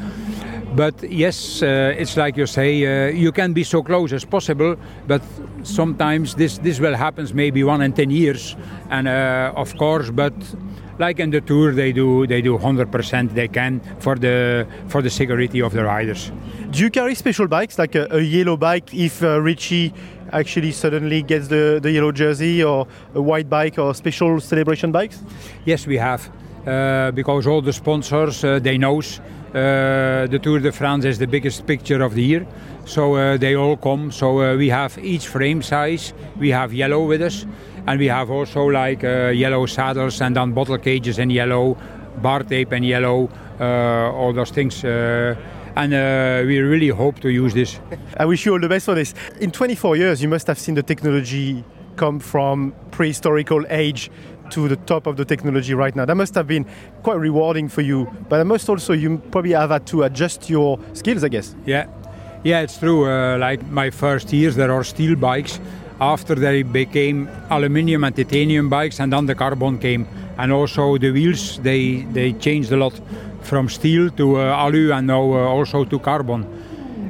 But 0.76 1.02
yes, 1.02 1.62
uh, 1.62 1.94
it's 1.98 2.16
like 2.16 2.36
you 2.36 2.46
say, 2.46 2.84
uh, 2.84 3.10
you 3.10 3.32
can 3.32 3.52
be 3.52 3.64
so 3.64 3.82
close 3.82 4.12
as 4.12 4.24
possible, 4.24 4.76
but 5.06 5.22
sometimes 5.62 6.34
this 6.34 6.58
this 6.58 6.80
will 6.80 6.96
happens 6.96 7.32
maybe 7.32 7.64
one 7.64 7.82
in 7.84 7.92
ten 7.92 8.10
years, 8.10 8.56
and 8.90 9.08
of 9.56 9.76
course, 9.76 10.10
but 10.10 10.34
like 10.98 11.20
in 11.20 11.30
the 11.30 11.40
tour, 11.40 11.72
they 11.72 11.92
do 11.92 12.26
they 12.26 12.42
do 12.42 12.58
hundred 12.58 12.90
percent 12.90 13.34
they 13.34 13.48
can 13.48 13.80
for 13.98 14.16
the 14.16 14.66
for 14.88 15.02
the 15.02 15.10
security 15.10 15.62
of 15.62 15.72
the 15.72 15.84
riders. 15.84 16.32
Do 16.70 16.82
you 16.82 16.90
carry 16.90 17.14
special 17.14 17.48
bikes, 17.48 17.78
like 17.78 17.94
a, 17.94 18.06
a 18.10 18.20
yellow 18.20 18.56
bike, 18.56 18.92
if 18.92 19.22
uh, 19.22 19.40
Richie 19.40 19.92
actually 20.32 20.72
suddenly 20.72 21.22
gets 21.22 21.48
the, 21.48 21.78
the 21.80 21.90
yellow 21.90 22.12
jersey, 22.12 22.62
or 22.62 22.86
a 23.14 23.22
white 23.22 23.48
bike, 23.48 23.78
or 23.78 23.94
special 23.94 24.40
celebration 24.40 24.92
bikes? 24.92 25.22
Yes, 25.64 25.86
we 25.86 25.96
have, 25.96 26.30
uh, 26.66 27.10
because 27.12 27.46
all 27.46 27.62
the 27.62 27.72
sponsors 27.72 28.44
uh, 28.44 28.58
they 28.58 28.76
knows 28.76 29.20
uh, 29.54 30.26
the 30.28 30.38
Tour 30.42 30.60
de 30.60 30.70
France 30.70 31.06
is 31.06 31.18
the 31.18 31.26
biggest 31.26 31.66
picture 31.66 32.02
of 32.02 32.14
the 32.14 32.22
year, 32.22 32.46
so 32.84 33.14
uh, 33.14 33.38
they 33.38 33.54
all 33.54 33.76
come. 33.76 34.12
So 34.12 34.40
uh, 34.42 34.56
we 34.56 34.68
have 34.68 34.98
each 34.98 35.26
frame 35.26 35.62
size. 35.62 36.12
We 36.36 36.50
have 36.50 36.74
yellow 36.74 37.06
with 37.06 37.22
us, 37.22 37.46
and 37.86 37.98
we 37.98 38.06
have 38.06 38.30
also 38.30 38.66
like 38.66 39.04
uh, 39.04 39.28
yellow 39.28 39.66
saddles 39.66 40.20
and 40.20 40.36
then 40.36 40.52
bottle 40.52 40.78
cages 40.78 41.18
in 41.18 41.30
yellow, 41.30 41.76
bar 42.22 42.42
tape 42.42 42.72
in 42.72 42.82
yellow, 42.82 43.28
uh, 43.60 44.12
all 44.12 44.32
those 44.32 44.50
things. 44.50 44.84
Uh, 44.84 45.34
and 45.76 45.94
uh, 45.94 46.42
we 46.46 46.58
really 46.58 46.88
hope 46.88 47.20
to 47.20 47.28
use 47.28 47.54
this. 47.54 47.78
I 48.16 48.24
wish 48.24 48.44
you 48.44 48.52
all 48.52 48.60
the 48.60 48.68
best 48.68 48.86
for 48.86 48.94
this. 48.94 49.14
In 49.40 49.50
24 49.50 49.96
years, 49.96 50.22
you 50.22 50.28
must 50.28 50.46
have 50.48 50.58
seen 50.58 50.74
the 50.74 50.82
technology 50.82 51.64
come 51.96 52.18
from 52.18 52.74
prehistorical 52.90 53.64
age 53.70 54.10
to 54.50 54.68
the 54.68 54.76
top 54.76 55.06
of 55.06 55.16
the 55.16 55.24
technology 55.24 55.74
right 55.74 55.94
now. 55.94 56.04
That 56.04 56.16
must 56.16 56.34
have 56.34 56.46
been 56.46 56.66
quite 57.02 57.18
rewarding 57.18 57.68
for 57.68 57.82
you, 57.82 58.08
but 58.28 58.40
I 58.40 58.44
must 58.44 58.68
also 58.68 58.92
you 58.92 59.18
probably 59.30 59.52
have 59.52 59.70
had 59.70 59.86
to 59.88 60.04
adjust 60.04 60.48
your 60.48 60.78
skills, 60.94 61.22
I 61.22 61.28
guess. 61.28 61.54
Yeah, 61.66 61.86
yeah, 62.44 62.60
it's 62.60 62.78
true. 62.78 63.10
Uh, 63.10 63.36
like 63.38 63.64
my 63.68 63.90
first 63.90 64.32
years, 64.32 64.56
there 64.56 64.72
are 64.72 64.84
steel 64.84 65.16
bikes. 65.16 65.60
After 66.00 66.34
they 66.36 66.62
became 66.62 67.28
aluminium 67.50 68.04
and 68.04 68.14
titanium 68.14 68.68
bikes, 68.68 69.00
and 69.00 69.12
then 69.12 69.26
the 69.26 69.34
carbon 69.34 69.78
came, 69.78 70.06
and 70.36 70.52
also 70.52 70.96
the 70.96 71.10
wheels 71.10 71.58
they 71.62 72.06
they 72.12 72.32
changed 72.34 72.72
a 72.72 72.76
lot 72.76 73.00
from 73.42 73.68
steel 73.68 74.10
to 74.10 74.36
uh, 74.36 74.64
alu, 74.64 74.92
and 74.92 75.06
now 75.06 75.22
uh, 75.32 75.56
also 75.56 75.84
to 75.84 75.98
carbon. 75.98 76.46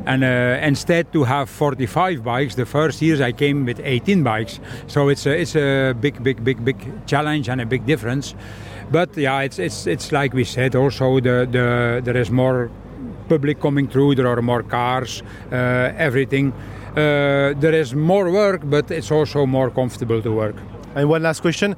And 0.06 0.24
uh, 0.24 0.66
instead 0.66 1.12
to 1.12 1.24
have 1.24 1.50
45 1.50 2.24
bikes, 2.24 2.54
the 2.54 2.64
first 2.64 3.02
years 3.02 3.20
I 3.20 3.32
came 3.32 3.66
with 3.66 3.78
18 3.84 4.22
bikes. 4.22 4.58
So 4.86 5.08
it's 5.10 5.26
a, 5.26 5.38
it's 5.38 5.54
a 5.54 5.92
big, 5.92 6.22
big, 6.22 6.42
big, 6.42 6.64
big 6.64 7.06
challenge 7.06 7.50
and 7.50 7.60
a 7.60 7.66
big 7.66 7.84
difference. 7.84 8.34
But 8.90 9.14
yeah, 9.18 9.40
it's 9.40 9.58
it's 9.58 9.86
it's 9.86 10.10
like 10.10 10.32
we 10.32 10.44
said. 10.44 10.74
Also, 10.74 11.20
the 11.20 11.46
the 11.50 12.00
there 12.02 12.16
is 12.16 12.30
more 12.30 12.70
public 13.28 13.60
coming 13.60 13.86
through. 13.86 14.14
There 14.14 14.26
are 14.26 14.40
more 14.40 14.62
cars, 14.62 15.22
uh, 15.52 15.92
everything. 15.98 16.54
Uh, 16.96 17.54
there 17.60 17.74
is 17.74 17.94
more 17.94 18.30
work, 18.30 18.62
but 18.64 18.90
it's 18.90 19.10
also 19.10 19.46
more 19.46 19.70
comfortable 19.70 20.22
to 20.22 20.32
work. 20.32 20.56
And 20.94 21.08
one 21.08 21.22
last 21.22 21.40
question: 21.40 21.76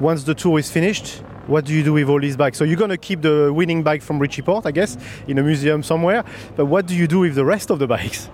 Once 0.00 0.24
the 0.24 0.34
tour 0.34 0.58
is 0.58 0.70
finished, 0.70 1.22
what 1.46 1.64
do 1.64 1.74
you 1.74 1.82
do 1.82 1.92
with 1.94 2.08
all 2.08 2.20
these 2.20 2.36
bikes? 2.36 2.58
So 2.58 2.64
you're 2.64 2.76
going 2.76 2.90
to 2.90 2.96
keep 2.96 3.22
the 3.22 3.52
winning 3.52 3.82
bike 3.82 4.02
from 4.02 4.18
Richie 4.18 4.42
Porte, 4.42 4.66
I 4.66 4.70
guess, 4.70 4.96
in 5.26 5.38
a 5.38 5.42
museum 5.42 5.82
somewhere. 5.82 6.24
But 6.56 6.66
what 6.66 6.86
do 6.86 6.94
you 6.94 7.06
do 7.06 7.20
with 7.20 7.34
the 7.34 7.44
rest 7.44 7.70
of 7.70 7.78
the 7.78 7.86
bikes? 7.86 8.28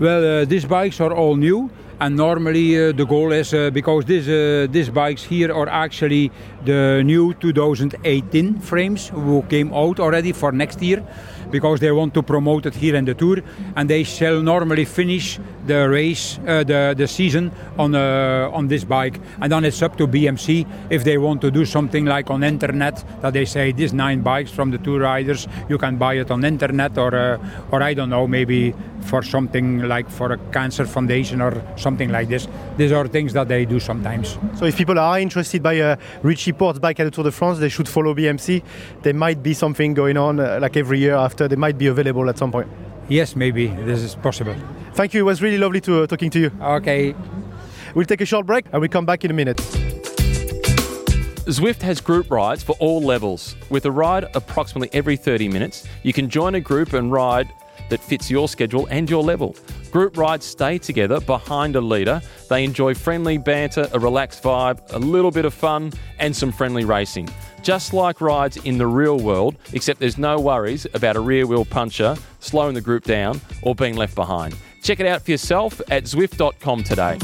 Well, 0.00 0.42
uh, 0.42 0.44
these 0.44 0.64
bikes 0.64 1.00
are 1.00 1.12
all 1.12 1.36
new, 1.36 1.70
and 2.00 2.16
normally 2.16 2.76
uh, 2.76 2.92
the 2.92 3.04
goal 3.04 3.32
is 3.32 3.52
uh, 3.52 3.70
because 3.70 4.04
these 4.04 4.28
uh, 4.28 4.66
these 4.70 4.88
bikes 4.88 5.22
here 5.22 5.52
are 5.52 5.68
actually 5.68 6.30
the 6.64 7.02
new 7.04 7.34
2018 7.34 8.58
frames 8.60 9.08
who 9.08 9.42
came 9.48 9.72
out 9.72 10.00
already 10.00 10.32
for 10.32 10.52
next 10.52 10.82
year, 10.82 11.04
because 11.54 11.78
they 11.78 11.92
want 11.92 12.12
to 12.14 12.22
promote 12.22 12.66
it 12.66 12.74
here 12.74 12.96
in 12.96 13.04
the 13.04 13.14
tour, 13.14 13.38
and 13.76 13.88
they 13.88 14.02
shall 14.02 14.42
normally 14.42 14.84
finish 14.84 15.38
the 15.66 15.88
race, 15.88 16.38
uh, 16.48 16.64
the 16.64 16.94
the 16.96 17.06
season 17.06 17.52
on 17.78 17.94
uh, 17.94 18.58
on 18.58 18.68
this 18.68 18.84
bike, 18.84 19.20
and 19.40 19.52
then 19.52 19.64
it's 19.64 19.82
up 19.82 19.96
to 19.96 20.06
BMC 20.06 20.66
if 20.90 21.04
they 21.04 21.16
want 21.16 21.40
to 21.40 21.50
do 21.50 21.64
something 21.64 22.04
like 22.14 22.28
on 22.34 22.42
internet 22.42 23.04
that 23.22 23.32
they 23.32 23.44
say 23.44 23.72
these 23.72 23.92
nine 23.94 24.20
bikes 24.22 24.50
from 24.50 24.70
the 24.70 24.78
tour 24.78 25.00
riders 25.00 25.46
you 25.68 25.78
can 25.78 25.96
buy 25.96 26.14
it 26.14 26.30
on 26.30 26.44
internet 26.44 26.98
or 26.98 27.14
uh, 27.14 27.70
or 27.70 27.82
I 27.82 27.94
don't 27.94 28.10
know 28.10 28.26
maybe 28.26 28.74
for 29.04 29.22
something 29.22 29.88
like 29.88 30.10
for 30.10 30.32
a 30.32 30.38
cancer 30.50 30.86
foundation 30.86 31.40
or 31.40 31.62
something 31.76 32.10
like 32.10 32.28
this. 32.28 32.48
These 32.76 32.92
are 32.92 33.06
things 33.06 33.32
that 33.34 33.48
they 33.48 33.64
do 33.64 33.78
sometimes. 33.80 34.38
So 34.54 34.64
if 34.64 34.76
people 34.76 34.98
are 34.98 35.20
interested 35.20 35.62
by 35.62 35.74
a 35.74 35.98
Richie 36.22 36.52
Porte's 36.52 36.78
bike 36.78 37.00
at 37.00 37.04
the 37.04 37.10
Tour 37.10 37.24
de 37.24 37.30
France, 37.30 37.58
they 37.58 37.68
should 37.68 37.88
follow 37.88 38.14
BMC. 38.14 38.62
There 39.02 39.14
might 39.14 39.42
be 39.42 39.54
something 39.54 39.94
going 39.94 40.16
on 40.16 40.40
uh, 40.40 40.58
like 40.60 40.76
every 40.76 40.98
year 40.98 41.14
after. 41.14 41.43
They 41.48 41.56
might 41.56 41.78
be 41.78 41.86
available 41.86 42.28
at 42.28 42.38
some 42.38 42.52
point. 42.52 42.68
Yes, 43.08 43.36
maybe 43.36 43.68
this 43.68 44.00
is 44.02 44.14
possible. 44.14 44.54
Thank 44.94 45.14
you. 45.14 45.20
It 45.20 45.24
was 45.24 45.42
really 45.42 45.58
lovely 45.58 45.80
to 45.82 46.02
uh, 46.02 46.06
talking 46.06 46.30
to 46.30 46.38
you. 46.38 46.50
Okay. 46.60 47.14
We'll 47.94 48.06
take 48.06 48.20
a 48.20 48.26
short 48.26 48.46
break 48.46 48.66
and 48.72 48.80
we'll 48.80 48.90
come 48.90 49.06
back 49.06 49.24
in 49.24 49.30
a 49.30 49.34
minute. 49.34 49.58
Zwift 51.46 51.82
has 51.82 52.00
group 52.00 52.30
rides 52.30 52.62
for 52.62 52.74
all 52.80 53.02
levels. 53.02 53.54
With 53.68 53.84
a 53.84 53.90
ride 53.90 54.24
approximately 54.34 54.88
every 54.92 55.16
30 55.16 55.48
minutes, 55.48 55.86
you 56.02 56.12
can 56.12 56.30
join 56.30 56.54
a 56.54 56.60
group 56.60 56.94
and 56.94 57.12
ride 57.12 57.52
that 57.90 58.00
fits 58.00 58.30
your 58.30 58.48
schedule 58.48 58.86
and 58.90 59.10
your 59.10 59.22
level. 59.22 59.54
Group 59.90 60.16
rides 60.16 60.46
stay 60.46 60.78
together 60.78 61.20
behind 61.20 61.76
a 61.76 61.80
leader. 61.80 62.22
They 62.48 62.64
enjoy 62.64 62.94
friendly 62.94 63.36
banter, 63.36 63.88
a 63.92 63.98
relaxed 63.98 64.42
vibe, 64.42 64.80
a 64.94 64.98
little 64.98 65.30
bit 65.30 65.44
of 65.44 65.52
fun, 65.52 65.92
and 66.18 66.34
some 66.34 66.50
friendly 66.50 66.84
racing. 66.84 67.28
Just 67.64 67.94
like 67.94 68.20
rides 68.20 68.58
in 68.58 68.76
the 68.76 68.86
real 68.86 69.18
world, 69.18 69.56
except 69.72 69.98
there's 69.98 70.18
no 70.18 70.38
worries 70.38 70.86
about 70.92 71.16
a 71.16 71.20
rear 71.20 71.46
wheel 71.46 71.64
puncher 71.64 72.14
slowing 72.38 72.74
the 72.74 72.80
group 72.82 73.04
down 73.04 73.40
or 73.62 73.74
being 73.74 73.96
left 73.96 74.14
behind. 74.14 74.54
Check 74.82 75.00
it 75.00 75.06
out 75.06 75.22
for 75.22 75.30
yourself 75.30 75.80
at 75.90 76.04
Zwift.com 76.04 76.84
today. 76.84 77.18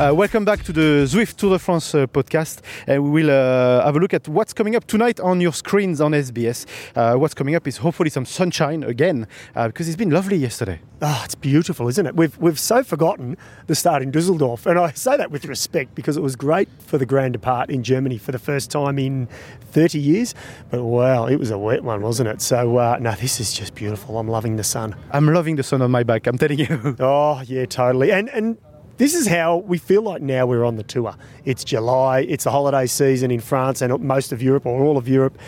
Uh, 0.00 0.14
welcome 0.14 0.46
back 0.46 0.62
to 0.62 0.72
the 0.72 1.04
Zwift 1.04 1.36
Tour 1.36 1.50
de 1.50 1.58
France 1.58 1.94
uh, 1.94 2.06
podcast. 2.06 2.62
And 2.86 3.04
we 3.04 3.22
will 3.22 3.30
uh, 3.30 3.84
have 3.84 3.96
a 3.96 3.98
look 3.98 4.14
at 4.14 4.26
what's 4.28 4.54
coming 4.54 4.74
up 4.74 4.86
tonight 4.86 5.20
on 5.20 5.42
your 5.42 5.52
screens 5.52 6.00
on 6.00 6.12
SBS. 6.12 6.64
Uh, 6.96 7.18
what's 7.18 7.34
coming 7.34 7.54
up 7.54 7.68
is 7.68 7.76
hopefully 7.76 8.08
some 8.08 8.24
sunshine 8.24 8.82
again, 8.82 9.26
uh, 9.54 9.66
because 9.66 9.88
it's 9.88 9.98
been 9.98 10.08
lovely 10.08 10.38
yesterday. 10.38 10.80
Oh, 11.02 11.20
it's 11.26 11.34
beautiful, 11.34 11.86
isn't 11.86 12.06
it? 12.06 12.16
We've, 12.16 12.34
we've 12.38 12.58
so 12.58 12.82
forgotten 12.82 13.36
the 13.66 13.74
start 13.74 14.02
in 14.02 14.10
Dusseldorf. 14.10 14.64
And 14.64 14.78
I 14.78 14.92
say 14.92 15.18
that 15.18 15.30
with 15.30 15.44
respect 15.44 15.94
because 15.94 16.16
it 16.16 16.22
was 16.22 16.34
great 16.34 16.70
for 16.78 16.96
the 16.96 17.04
Grand 17.04 17.34
Depart 17.34 17.68
in 17.68 17.82
Germany 17.82 18.16
for 18.16 18.32
the 18.32 18.38
first 18.38 18.70
time 18.70 18.98
in 18.98 19.28
30 19.72 19.98
years. 19.98 20.34
But 20.70 20.82
wow, 20.82 21.26
it 21.26 21.36
was 21.36 21.50
a 21.50 21.58
wet 21.58 21.84
one, 21.84 22.00
wasn't 22.00 22.30
it? 22.30 22.40
So, 22.40 22.78
uh, 22.78 22.96
no, 23.02 23.12
this 23.16 23.38
is 23.38 23.52
just 23.52 23.74
beautiful. 23.74 24.18
I'm 24.18 24.28
loving 24.28 24.56
the 24.56 24.64
sun. 24.64 24.96
I'm 25.10 25.26
loving 25.26 25.56
the 25.56 25.62
sun 25.62 25.82
on 25.82 25.90
my 25.90 26.04
back, 26.04 26.26
I'm 26.26 26.38
telling 26.38 26.58
you. 26.58 26.96
Oh, 27.00 27.42
yeah, 27.42 27.66
totally. 27.66 28.12
And, 28.12 28.30
and 28.30 28.56
this 29.00 29.14
is 29.14 29.26
how 29.26 29.56
we 29.56 29.78
feel 29.78 30.02
like 30.02 30.20
now 30.20 30.44
we're 30.44 30.62
on 30.62 30.76
the 30.76 30.82
tour. 30.82 31.14
It's 31.46 31.64
July, 31.64 32.20
it's 32.20 32.44
the 32.44 32.50
holiday 32.50 32.84
season 32.84 33.30
in 33.30 33.40
France 33.40 33.80
and 33.80 33.98
most 34.00 34.30
of 34.30 34.42
Europe 34.42 34.66
or 34.66 34.84
all 34.84 34.98
of 34.98 35.08
Europe, 35.08 35.38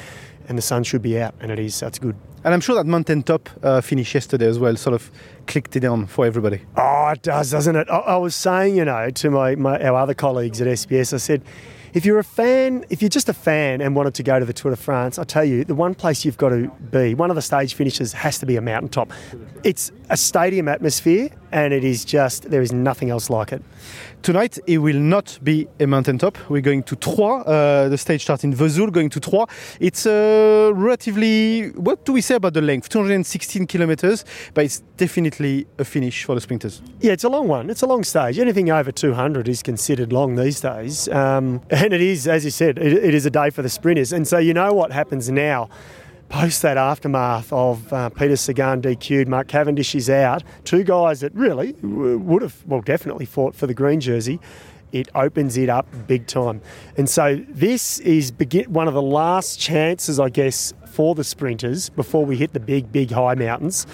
and 0.48 0.56
the 0.56 0.62
sun 0.62 0.84
should 0.84 1.02
be 1.02 1.20
out, 1.20 1.34
and 1.38 1.52
it 1.52 1.58
is. 1.58 1.78
That's 1.78 1.98
good. 1.98 2.16
And 2.44 2.54
I'm 2.54 2.62
sure 2.62 2.74
that 2.76 2.86
Mountain 2.86 3.24
Top 3.24 3.50
uh, 3.62 3.82
finish 3.82 4.14
yesterday 4.14 4.46
as 4.46 4.58
well 4.58 4.74
sort 4.76 4.94
of 4.94 5.10
clicked 5.46 5.76
it 5.76 5.84
on 5.84 6.06
for 6.06 6.24
everybody. 6.24 6.62
Oh, 6.78 7.10
it 7.14 7.20
does, 7.20 7.50
doesn't 7.50 7.76
it? 7.76 7.90
I, 7.90 7.98
I 7.98 8.16
was 8.16 8.34
saying, 8.34 8.74
you 8.74 8.86
know, 8.86 9.10
to 9.10 9.30
my, 9.30 9.54
my 9.56 9.78
our 9.84 9.98
other 9.98 10.14
colleagues 10.14 10.62
at 10.62 10.66
SBS, 10.66 11.12
I 11.12 11.18
said, 11.18 11.42
if 11.92 12.06
you're 12.06 12.18
a 12.18 12.24
fan, 12.24 12.86
if 12.88 13.02
you're 13.02 13.10
just 13.10 13.28
a 13.28 13.34
fan 13.34 13.82
and 13.82 13.94
wanted 13.94 14.14
to 14.14 14.22
go 14.22 14.38
to 14.38 14.46
the 14.46 14.54
Tour 14.54 14.70
de 14.70 14.78
France, 14.78 15.18
I 15.18 15.24
tell 15.24 15.44
you, 15.44 15.62
the 15.62 15.74
one 15.74 15.94
place 15.94 16.24
you've 16.24 16.38
got 16.38 16.48
to 16.48 16.68
be, 16.90 17.14
one 17.14 17.28
of 17.28 17.36
the 17.36 17.42
stage 17.42 17.74
finishes 17.74 18.14
has 18.14 18.38
to 18.38 18.46
be 18.46 18.56
a 18.56 18.62
mountaintop. 18.62 19.12
It's 19.62 19.92
a 20.08 20.16
stadium 20.16 20.68
atmosphere, 20.68 21.28
and 21.52 21.72
it 21.72 21.84
is 21.84 22.04
just 22.04 22.50
there 22.50 22.62
is 22.62 22.72
nothing 22.72 23.10
else 23.10 23.30
like 23.30 23.52
it. 23.52 23.62
Tonight, 24.22 24.58
it 24.68 24.78
will 24.78 25.00
not 25.00 25.38
be 25.42 25.66
a 25.80 25.86
mountaintop. 25.86 26.38
We're 26.48 26.62
going 26.62 26.84
to 26.84 26.96
Troyes. 26.96 27.44
Uh, 27.44 27.88
the 27.88 27.98
stage 27.98 28.22
starts 28.22 28.44
in 28.44 28.54
Vesoul, 28.54 28.92
going 28.92 29.10
to 29.10 29.20
Troyes. 29.20 29.48
It's 29.80 30.06
uh, 30.06 30.70
relatively, 30.74 31.70
what 31.70 32.04
do 32.04 32.12
we 32.12 32.20
say 32.20 32.36
about 32.36 32.54
the 32.54 32.62
length? 32.62 32.88
216 32.88 33.66
kilometers, 33.66 34.24
but 34.54 34.64
it's 34.64 34.78
definitely 34.96 35.66
a 35.78 35.84
finish 35.84 36.24
for 36.24 36.36
the 36.36 36.40
sprinters. 36.40 36.82
Yeah, 37.00 37.12
it's 37.12 37.24
a 37.24 37.28
long 37.28 37.48
one. 37.48 37.68
It's 37.68 37.82
a 37.82 37.86
long 37.86 38.04
stage. 38.04 38.38
Anything 38.38 38.70
over 38.70 38.92
200 38.92 39.48
is 39.48 39.60
considered 39.60 40.12
long 40.12 40.36
these 40.36 40.60
days. 40.60 41.08
Um, 41.08 41.60
and 41.70 41.92
it 41.92 42.00
is, 42.00 42.28
as 42.28 42.44
you 42.44 42.52
said, 42.52 42.78
it, 42.78 42.92
it 42.92 43.14
is 43.14 43.26
a 43.26 43.30
day 43.30 43.50
for 43.50 43.62
the 43.62 43.68
sprinters. 43.68 44.12
And 44.12 44.28
so 44.28 44.38
you 44.38 44.54
know 44.54 44.72
what 44.72 44.92
happens 44.92 45.28
now. 45.30 45.68
Post 46.32 46.62
that 46.62 46.78
aftermath 46.78 47.52
of 47.52 47.92
uh, 47.92 48.08
Peter 48.08 48.36
Sagan 48.36 48.80
DQ'd, 48.80 49.28
Mark 49.28 49.48
Cavendish 49.48 49.94
is 49.94 50.08
out. 50.08 50.42
Two 50.64 50.82
guys 50.82 51.20
that 51.20 51.34
really 51.34 51.72
w- 51.74 52.16
would 52.16 52.40
have, 52.40 52.56
well, 52.66 52.80
definitely 52.80 53.26
fought 53.26 53.54
for 53.54 53.66
the 53.66 53.74
green 53.74 54.00
jersey. 54.00 54.40
It 54.92 55.10
opens 55.14 55.58
it 55.58 55.68
up 55.68 55.86
big 56.06 56.26
time. 56.26 56.62
And 56.96 57.06
so 57.06 57.44
this 57.50 57.98
is 57.98 58.30
begin- 58.30 58.72
one 58.72 58.88
of 58.88 58.94
the 58.94 59.02
last 59.02 59.60
chances, 59.60 60.18
I 60.18 60.30
guess, 60.30 60.72
for 60.86 61.14
the 61.14 61.22
sprinters 61.22 61.90
before 61.90 62.24
we 62.24 62.38
hit 62.38 62.54
the 62.54 62.60
big, 62.60 62.90
big 62.90 63.10
high 63.10 63.34
mountains. 63.34 63.86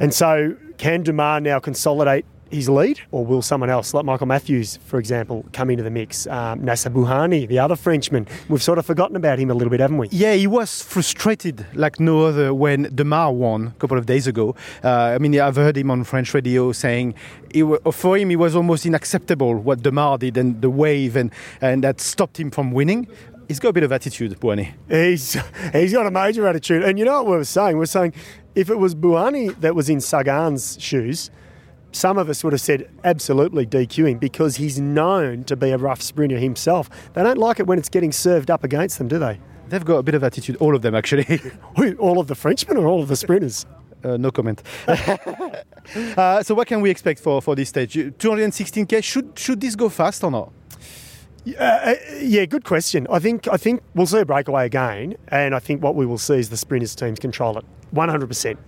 And 0.00 0.12
so 0.12 0.56
can 0.78 1.04
Démare 1.04 1.40
now 1.44 1.60
consolidate 1.60 2.26
his 2.52 2.68
lead, 2.68 3.00
or 3.10 3.24
will 3.24 3.42
someone 3.42 3.70
else, 3.70 3.94
like 3.94 4.04
Michael 4.04 4.26
Matthews, 4.26 4.78
for 4.84 4.98
example, 4.98 5.44
come 5.52 5.70
into 5.70 5.82
the 5.82 5.90
mix? 5.90 6.26
Um, 6.26 6.60
Nacer 6.60 6.92
Bouhanni, 6.92 7.48
the 7.48 7.58
other 7.58 7.76
Frenchman, 7.76 8.28
we've 8.48 8.62
sort 8.62 8.78
of 8.78 8.86
forgotten 8.86 9.16
about 9.16 9.38
him 9.38 9.50
a 9.50 9.54
little 9.54 9.70
bit, 9.70 9.80
haven't 9.80 9.98
we? 9.98 10.08
Yeah, 10.10 10.34
he 10.34 10.46
was 10.46 10.82
frustrated 10.82 11.66
like 11.74 11.98
no 11.98 12.26
other 12.26 12.54
when 12.54 12.86
Démare 12.86 13.32
won 13.32 13.68
a 13.68 13.80
couple 13.80 13.98
of 13.98 14.06
days 14.06 14.26
ago. 14.26 14.54
Uh, 14.84 14.88
I 14.88 15.18
mean, 15.18 15.38
I've 15.40 15.56
heard 15.56 15.76
him 15.76 15.90
on 15.90 16.04
French 16.04 16.32
radio 16.34 16.72
saying 16.72 17.14
it, 17.50 17.64
for 17.92 18.16
him 18.16 18.30
it 18.30 18.36
was 18.36 18.54
almost 18.54 18.86
unacceptable 18.86 19.54
what 19.56 19.80
Démare 19.80 20.18
did 20.18 20.36
and 20.36 20.60
the 20.60 20.70
wave 20.70 21.16
and, 21.16 21.32
and 21.60 21.82
that 21.84 22.00
stopped 22.00 22.38
him 22.38 22.50
from 22.50 22.72
winning. 22.72 23.08
He's 23.48 23.60
got 23.60 23.70
a 23.70 23.72
bit 23.72 23.82
of 23.82 23.92
attitude, 23.92 24.38
Bouhanni. 24.40 24.72
He's 24.88 25.36
he's 25.72 25.92
got 25.92 26.06
a 26.06 26.10
major 26.10 26.46
attitude. 26.46 26.84
And 26.84 26.98
you 26.98 27.04
know 27.04 27.22
what 27.22 27.30
we 27.30 27.36
were 27.36 27.44
saying? 27.44 27.76
We 27.76 27.82
are 27.82 27.86
saying 27.86 28.14
if 28.54 28.70
it 28.70 28.76
was 28.76 28.94
Bouhanni 28.94 29.58
that 29.60 29.74
was 29.74 29.88
in 29.88 30.00
Sagan's 30.00 30.78
shoes, 30.80 31.30
some 31.92 32.18
of 32.18 32.28
us 32.28 32.42
would 32.42 32.52
have 32.52 32.60
said 32.60 32.90
absolutely 33.04 33.66
DQing 33.66 34.18
because 34.18 34.56
he's 34.56 34.80
known 34.80 35.44
to 35.44 35.56
be 35.56 35.70
a 35.70 35.78
rough 35.78 36.02
sprinter 36.02 36.38
himself. 36.38 36.88
They 37.14 37.22
don't 37.22 37.38
like 37.38 37.60
it 37.60 37.66
when 37.66 37.78
it's 37.78 37.88
getting 37.88 38.12
served 38.12 38.50
up 38.50 38.64
against 38.64 38.98
them, 38.98 39.08
do 39.08 39.18
they? 39.18 39.38
They've 39.68 39.84
got 39.84 39.98
a 39.98 40.02
bit 40.02 40.14
of 40.14 40.24
attitude, 40.24 40.56
all 40.56 40.74
of 40.74 40.82
them 40.82 40.94
actually. 40.94 41.40
All 41.98 42.18
of 42.18 42.26
the 42.26 42.34
Frenchmen 42.34 42.76
or 42.76 42.86
all 42.86 43.02
of 43.02 43.08
the 43.08 43.16
sprinters? 43.16 43.66
Uh, 44.04 44.16
no 44.16 44.32
comment. 44.32 44.60
uh, 44.88 46.42
so, 46.42 46.56
what 46.56 46.66
can 46.66 46.80
we 46.80 46.90
expect 46.90 47.20
for, 47.20 47.40
for 47.40 47.54
this 47.54 47.68
stage? 47.68 47.94
216k. 47.94 49.00
Should 49.04 49.38
should 49.38 49.60
this 49.60 49.76
go 49.76 49.88
fast 49.88 50.24
or 50.24 50.30
not? 50.32 50.52
Uh, 51.56 51.94
yeah, 52.20 52.44
good 52.46 52.64
question. 52.64 53.06
I 53.08 53.20
think 53.20 53.46
I 53.46 53.56
think 53.56 53.80
we'll 53.94 54.06
see 54.08 54.18
a 54.18 54.24
breakaway 54.24 54.66
again, 54.66 55.14
and 55.28 55.54
I 55.54 55.60
think 55.60 55.84
what 55.84 55.94
we 55.94 56.04
will 56.04 56.18
see 56.18 56.34
is 56.34 56.50
the 56.50 56.56
sprinters 56.56 56.96
teams 56.96 57.20
control 57.20 57.56
it 57.58 57.64
100. 57.92 58.26
percent 58.26 58.58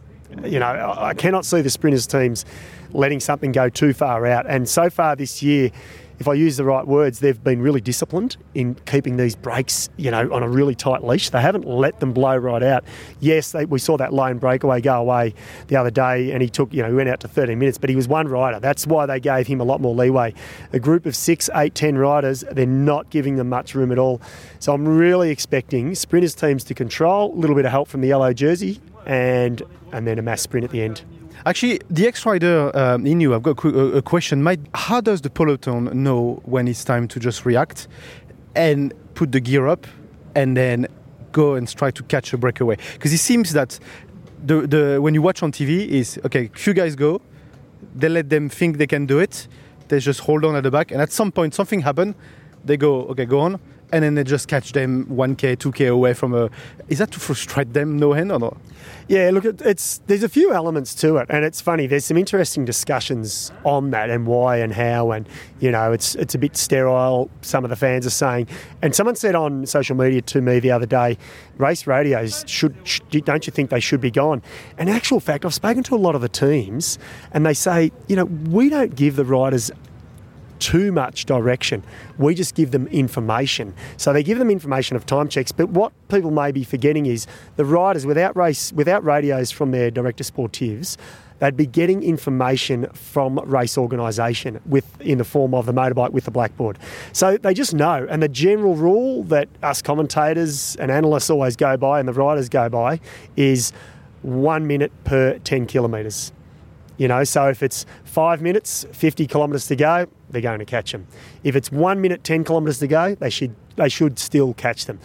You 0.44 0.58
know, 0.58 0.94
I 0.98 1.14
cannot 1.14 1.44
see 1.44 1.60
the 1.60 1.70
sprinters 1.70 2.06
teams 2.06 2.44
letting 2.92 3.20
something 3.20 3.52
go 3.52 3.68
too 3.68 3.92
far 3.92 4.26
out. 4.26 4.46
And 4.48 4.68
so 4.68 4.88
far 4.88 5.16
this 5.16 5.42
year, 5.42 5.70
if 6.18 6.28
I 6.28 6.34
use 6.34 6.56
the 6.56 6.64
right 6.64 6.86
words, 6.86 7.18
they've 7.18 7.42
been 7.42 7.60
really 7.60 7.80
disciplined 7.80 8.36
in 8.54 8.76
keeping 8.86 9.16
these 9.16 9.34
breaks, 9.34 9.88
you 9.96 10.10
know, 10.10 10.32
on 10.32 10.42
a 10.42 10.48
really 10.48 10.74
tight 10.74 11.02
leash. 11.02 11.30
They 11.30 11.40
haven't 11.40 11.66
let 11.66 11.98
them 12.00 12.12
blow 12.12 12.36
right 12.36 12.62
out. 12.62 12.84
Yes, 13.20 13.52
they, 13.52 13.64
we 13.64 13.78
saw 13.78 13.96
that 13.96 14.12
lone 14.12 14.38
breakaway 14.38 14.80
go 14.80 15.00
away 15.00 15.34
the 15.66 15.76
other 15.76 15.90
day, 15.90 16.30
and 16.30 16.40
he 16.40 16.48
took, 16.48 16.72
you 16.72 16.82
know, 16.82 16.88
he 16.88 16.94
went 16.94 17.08
out 17.08 17.20
to 17.20 17.28
13 17.28 17.58
minutes, 17.58 17.78
but 17.78 17.90
he 17.90 17.96
was 17.96 18.06
one 18.06 18.28
rider. 18.28 18.60
That's 18.60 18.86
why 18.86 19.06
they 19.06 19.18
gave 19.18 19.46
him 19.46 19.60
a 19.60 19.64
lot 19.64 19.80
more 19.80 19.94
leeway. 19.94 20.34
A 20.72 20.78
group 20.78 21.04
of 21.06 21.16
six, 21.16 21.50
eight, 21.56 21.74
ten 21.74 21.98
riders, 21.98 22.44
they're 22.52 22.66
not 22.66 23.10
giving 23.10 23.36
them 23.36 23.48
much 23.48 23.74
room 23.74 23.90
at 23.90 23.98
all. 23.98 24.20
So 24.60 24.72
I'm 24.72 24.86
really 24.86 25.30
expecting 25.30 25.94
sprinters 25.94 26.34
teams 26.34 26.62
to 26.64 26.74
control, 26.74 27.34
a 27.34 27.36
little 27.36 27.56
bit 27.56 27.64
of 27.64 27.72
help 27.72 27.88
from 27.88 28.02
the 28.02 28.08
yellow 28.08 28.32
jersey, 28.32 28.80
and 29.06 29.62
and 29.92 30.06
then 30.06 30.18
a 30.18 30.22
mass 30.22 30.42
sprint 30.42 30.64
at 30.64 30.70
the 30.70 30.82
end. 30.82 31.02
Actually, 31.46 31.80
the 31.90 32.06
ex 32.06 32.24
rider 32.24 32.74
um, 32.74 33.06
in 33.06 33.20
you, 33.20 33.34
I've 33.34 33.42
got 33.42 33.62
a, 33.64 34.00
question. 34.02 34.46
How 34.74 35.00
does 35.00 35.20
the 35.20 35.30
peloton 35.30 36.02
know 36.02 36.40
when 36.44 36.66
it's 36.68 36.84
time 36.84 37.06
to 37.08 37.20
just 37.20 37.44
react 37.44 37.86
and 38.54 38.94
put 39.14 39.32
the 39.32 39.40
gear 39.40 39.66
up 39.66 39.86
and 40.34 40.56
then 40.56 40.86
go 41.32 41.54
and 41.54 41.68
try 41.68 41.90
to 41.90 42.02
catch 42.04 42.32
a 42.32 42.38
breakaway? 42.38 42.76
Because 42.94 43.12
it 43.12 43.18
seems 43.18 43.52
that 43.52 43.78
the, 44.42 44.66
the 44.66 45.02
when 45.02 45.12
you 45.12 45.20
watch 45.20 45.42
on 45.42 45.52
TV 45.52 45.86
is 45.86 46.18
okay, 46.24 46.46
a 46.46 46.58
few 46.58 46.72
guys 46.72 46.96
go, 46.96 47.20
they 47.94 48.08
let 48.08 48.30
them 48.30 48.48
think 48.48 48.78
they 48.78 48.86
can 48.86 49.04
do 49.04 49.18
it, 49.18 49.46
they 49.88 49.98
just 49.98 50.20
hold 50.20 50.46
on 50.46 50.56
at 50.56 50.62
the 50.62 50.70
back, 50.70 50.92
and 50.92 51.02
at 51.02 51.12
some 51.12 51.30
point 51.30 51.54
something 51.54 51.80
happen, 51.80 52.14
they 52.64 52.78
go 52.78 53.02
okay, 53.08 53.26
go 53.26 53.40
on, 53.40 53.60
and 53.94 54.02
then 54.02 54.16
they 54.16 54.24
just 54.24 54.48
catch 54.48 54.72
them 54.72 55.06
1k, 55.06 55.56
2k 55.56 55.88
away 55.88 56.14
from 56.14 56.34
a. 56.34 56.50
Is 56.88 56.98
that 56.98 57.12
to 57.12 57.20
frustrate 57.20 57.72
them, 57.72 57.96
no 57.96 58.12
hand 58.12 58.32
or 58.32 58.40
not? 58.40 58.56
Yeah, 59.06 59.30
look, 59.32 59.44
it- 59.44 59.62
it's 59.62 60.00
there's 60.08 60.24
a 60.24 60.28
few 60.28 60.52
elements 60.52 60.94
to 60.96 61.18
it, 61.18 61.26
and 61.30 61.44
it's 61.44 61.60
funny. 61.60 61.86
There's 61.86 62.04
some 62.04 62.16
interesting 62.16 62.64
discussions 62.64 63.52
on 63.64 63.90
that 63.90 64.10
and 64.10 64.26
why 64.26 64.56
and 64.56 64.72
how, 64.72 65.12
and 65.12 65.28
you 65.60 65.70
know, 65.70 65.92
it's 65.92 66.16
it's 66.16 66.34
a 66.34 66.38
bit 66.38 66.56
sterile. 66.56 67.30
Some 67.42 67.62
of 67.64 67.70
the 67.70 67.76
fans 67.76 68.04
are 68.04 68.10
saying, 68.10 68.48
and 68.82 68.94
someone 68.94 69.14
said 69.14 69.36
on 69.36 69.64
social 69.66 69.94
media 69.96 70.22
to 70.22 70.40
me 70.40 70.58
the 70.58 70.72
other 70.72 70.86
day, 70.86 71.16
race 71.58 71.86
radios 71.86 72.44
should, 72.48 72.74
don't 73.24 73.46
you 73.46 73.52
think 73.52 73.70
they 73.70 73.80
should 73.80 74.00
be 74.00 74.10
gone? 74.10 74.42
In 74.76 74.88
actual 74.88 75.20
fact, 75.20 75.44
I've 75.44 75.54
spoken 75.54 75.84
to 75.84 75.94
a 75.94 76.02
lot 76.06 76.16
of 76.16 76.20
the 76.20 76.28
teams, 76.28 76.98
and 77.32 77.46
they 77.46 77.54
say, 77.54 77.92
you 78.08 78.16
know, 78.16 78.24
we 78.24 78.68
don't 78.70 78.96
give 78.96 79.14
the 79.16 79.24
riders 79.24 79.70
too 80.58 80.92
much 80.92 81.24
direction. 81.24 81.82
We 82.18 82.34
just 82.34 82.54
give 82.54 82.70
them 82.70 82.86
information. 82.88 83.74
So 83.96 84.12
they 84.12 84.22
give 84.22 84.38
them 84.38 84.50
information 84.50 84.96
of 84.96 85.06
time 85.06 85.28
checks, 85.28 85.52
but 85.52 85.68
what 85.70 85.92
people 86.08 86.30
may 86.30 86.52
be 86.52 86.64
forgetting 86.64 87.06
is 87.06 87.26
the 87.56 87.64
riders 87.64 88.06
without 88.06 88.36
race 88.36 88.72
without 88.72 89.04
radios 89.04 89.50
from 89.50 89.70
their 89.70 89.90
director 89.90 90.24
sportives, 90.24 90.96
they'd 91.38 91.56
be 91.56 91.66
getting 91.66 92.02
information 92.02 92.86
from 92.92 93.38
race 93.40 93.76
organisation 93.76 94.60
with 94.66 95.00
in 95.00 95.18
the 95.18 95.24
form 95.24 95.54
of 95.54 95.66
the 95.66 95.72
motorbike 95.72 96.10
with 96.10 96.24
the 96.24 96.30
blackboard. 96.30 96.78
So 97.12 97.36
they 97.36 97.54
just 97.54 97.74
know. 97.74 98.06
And 98.08 98.22
the 98.22 98.28
general 98.28 98.76
rule 98.76 99.24
that 99.24 99.48
us 99.62 99.82
commentators 99.82 100.76
and 100.76 100.90
analysts 100.90 101.30
always 101.30 101.56
go 101.56 101.76
by 101.76 101.98
and 101.98 102.08
the 102.08 102.12
riders 102.12 102.48
go 102.48 102.68
by 102.68 103.00
is 103.36 103.72
one 104.22 104.66
minute 104.66 104.92
per 105.04 105.38
10 105.38 105.66
kilometres. 105.66 106.32
You 106.96 107.08
know, 107.08 107.24
so 107.24 107.48
if 107.48 107.62
it's 107.62 107.86
five 108.04 108.40
minutes, 108.40 108.86
50 108.92 109.26
kilometres 109.26 109.66
to 109.66 109.76
go, 109.76 110.06
they're 110.30 110.42
going 110.42 110.60
to 110.60 110.64
catch 110.64 110.92
them. 110.92 111.06
If 111.42 111.56
it's 111.56 111.72
one 111.72 112.00
minute, 112.00 112.22
10 112.24 112.44
kilometres 112.44 112.78
to 112.78 112.86
go, 112.86 113.14
they 113.14 113.30
should 113.30 113.54
they 113.76 113.88
should 113.88 114.18
still 114.18 114.54
catch 114.54 114.86
them. 114.86 115.00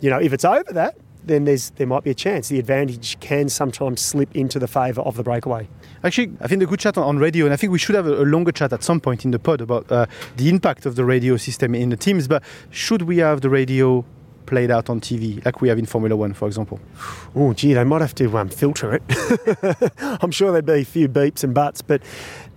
You 0.00 0.10
know, 0.10 0.18
if 0.18 0.32
it's 0.32 0.44
over 0.44 0.72
that, 0.72 0.96
then 1.24 1.44
there's 1.44 1.70
there 1.70 1.86
might 1.86 2.02
be 2.02 2.10
a 2.10 2.14
chance. 2.14 2.48
The 2.48 2.58
advantage 2.58 3.20
can 3.20 3.48
sometimes 3.48 4.00
slip 4.00 4.34
into 4.34 4.58
the 4.58 4.66
favour 4.66 5.02
of 5.02 5.16
the 5.16 5.22
breakaway. 5.22 5.68
Actually, 6.02 6.32
I 6.40 6.48
think 6.48 6.60
the 6.60 6.66
good 6.66 6.80
chat 6.80 6.96
on, 6.96 7.18
radio, 7.18 7.44
and 7.44 7.52
I 7.52 7.56
think 7.56 7.72
we 7.72 7.78
should 7.78 7.94
have 7.94 8.06
a, 8.06 8.22
a 8.22 8.26
longer 8.26 8.52
chat 8.52 8.72
at 8.72 8.82
some 8.82 9.00
point 9.00 9.24
in 9.24 9.30
the 9.30 9.38
pod 9.38 9.60
about 9.60 9.90
uh, 9.90 10.06
the 10.36 10.48
impact 10.48 10.86
of 10.86 10.96
the 10.96 11.04
radio 11.04 11.36
system 11.36 11.74
in 11.74 11.90
the 11.90 11.96
teams. 11.96 12.28
But 12.28 12.42
should 12.70 13.02
we 13.02 13.18
have 13.18 13.40
the 13.40 13.50
radio 13.50 14.04
played 14.48 14.70
out 14.70 14.88
on 14.88 15.00
TV, 15.00 15.44
like 15.44 15.60
we 15.60 15.68
have 15.68 15.78
in 15.78 15.84
Formula 15.84 16.16
One, 16.16 16.32
for 16.32 16.48
example? 16.48 16.80
Oh, 17.36 17.52
gee, 17.52 17.74
they 17.74 17.84
might 17.84 18.00
have 18.00 18.14
to 18.16 18.38
um, 18.38 18.48
filter 18.48 18.94
it. 18.94 19.02
I'm 20.22 20.30
sure 20.30 20.50
there'd 20.50 20.64
be 20.64 20.80
a 20.80 20.84
few 20.84 21.06
beeps 21.08 21.44
and 21.44 21.54
buts, 21.54 21.82
but 21.82 22.02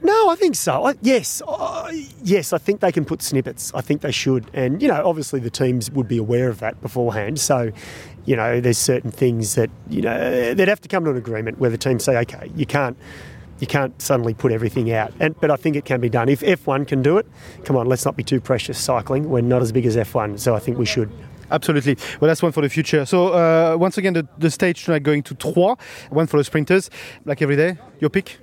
no, 0.01 0.30
I 0.30 0.36
think 0.36 0.56
so. 0.56 0.86
I, 0.86 0.95
yes, 1.01 1.41
uh, 1.45 1.91
yes, 2.23 2.54
I 2.54 2.58
think 2.58 2.80
they 2.80 2.91
can 2.91 3.04
put 3.06 3.21
snippets. 3.21 3.73
I 3.75 3.82
think 3.82 4.01
they 4.01 4.12
should, 4.12 4.49
and 4.54 4.82
you 4.82 4.88
know, 4.88 5.06
obviously 5.06 5.41
the 5.41 5.49
teams 5.49 5.91
would 5.91 6.08
be 6.08 6.17
aware 6.17 6.49
of 6.49 6.60
that 6.60 6.82
beforehand. 6.82 7.39
So, 7.39 7.71
you 8.25 8.36
know, 8.36 8.62
there's 8.62 8.77
certain 8.77 9.12
things 9.12 9.56
that 9.56 9.69
you 9.89 10.01
know 10.01 10.54
they'd 10.54 10.67
have 10.69 10.82
to 10.82 10.88
come 10.88 11.04
to 11.04 11.12
an 11.12 11.17
agreement 11.17 11.60
where 11.60 11.69
the 11.69 11.77
teams 11.77 12.04
say, 12.04 12.17
okay, 12.19 12.49
you 12.56 12.65
can't. 12.65 12.97
You 13.60 13.67
can't 13.67 14.01
suddenly 14.01 14.34
put 14.34 14.51
everything 14.51 14.91
out, 14.91 15.13
and, 15.19 15.39
but 15.39 15.51
I 15.51 15.56
think 15.56 15.75
it 15.75 15.86
can 15.86 16.01
be 16.01 16.10
done. 16.10 16.30
If 16.30 16.39
F1 16.39 16.88
can 16.88 17.04
do 17.04 17.19
it, 17.19 17.27
come 17.63 17.75
on, 17.75 17.86
let's 17.86 18.06
not 18.06 18.15
be 18.15 18.23
too 18.23 18.41
precious. 18.41 18.80
Cycling, 18.80 19.30
we're 19.30 19.41
not 19.41 19.62
as 19.62 19.71
big 19.71 19.86
as 19.86 19.95
F1, 19.95 20.39
so 20.39 20.56
I 20.56 20.60
think 20.60 20.80
we 20.80 20.86
should. 20.88 21.12
Absolutely. 21.51 21.97
Well, 22.19 22.29
that's 22.29 22.41
one 22.41 22.51
for 22.51 22.61
the 22.61 22.69
future. 22.69 23.05
So, 23.05 23.33
uh, 23.33 23.77
once 23.77 23.97
again, 23.97 24.13
the, 24.13 24.27
the 24.37 24.49
stage 24.49 24.85
tonight 24.85 25.03
going 25.03 25.21
to 25.23 25.35
Troyes, 25.35 25.77
one 26.09 26.27
for 26.27 26.37
the 26.37 26.43
sprinters. 26.43 26.89
Like 27.25 27.41
every 27.41 27.55
day, 27.57 27.77
your 27.99 28.09
pick? 28.09 28.39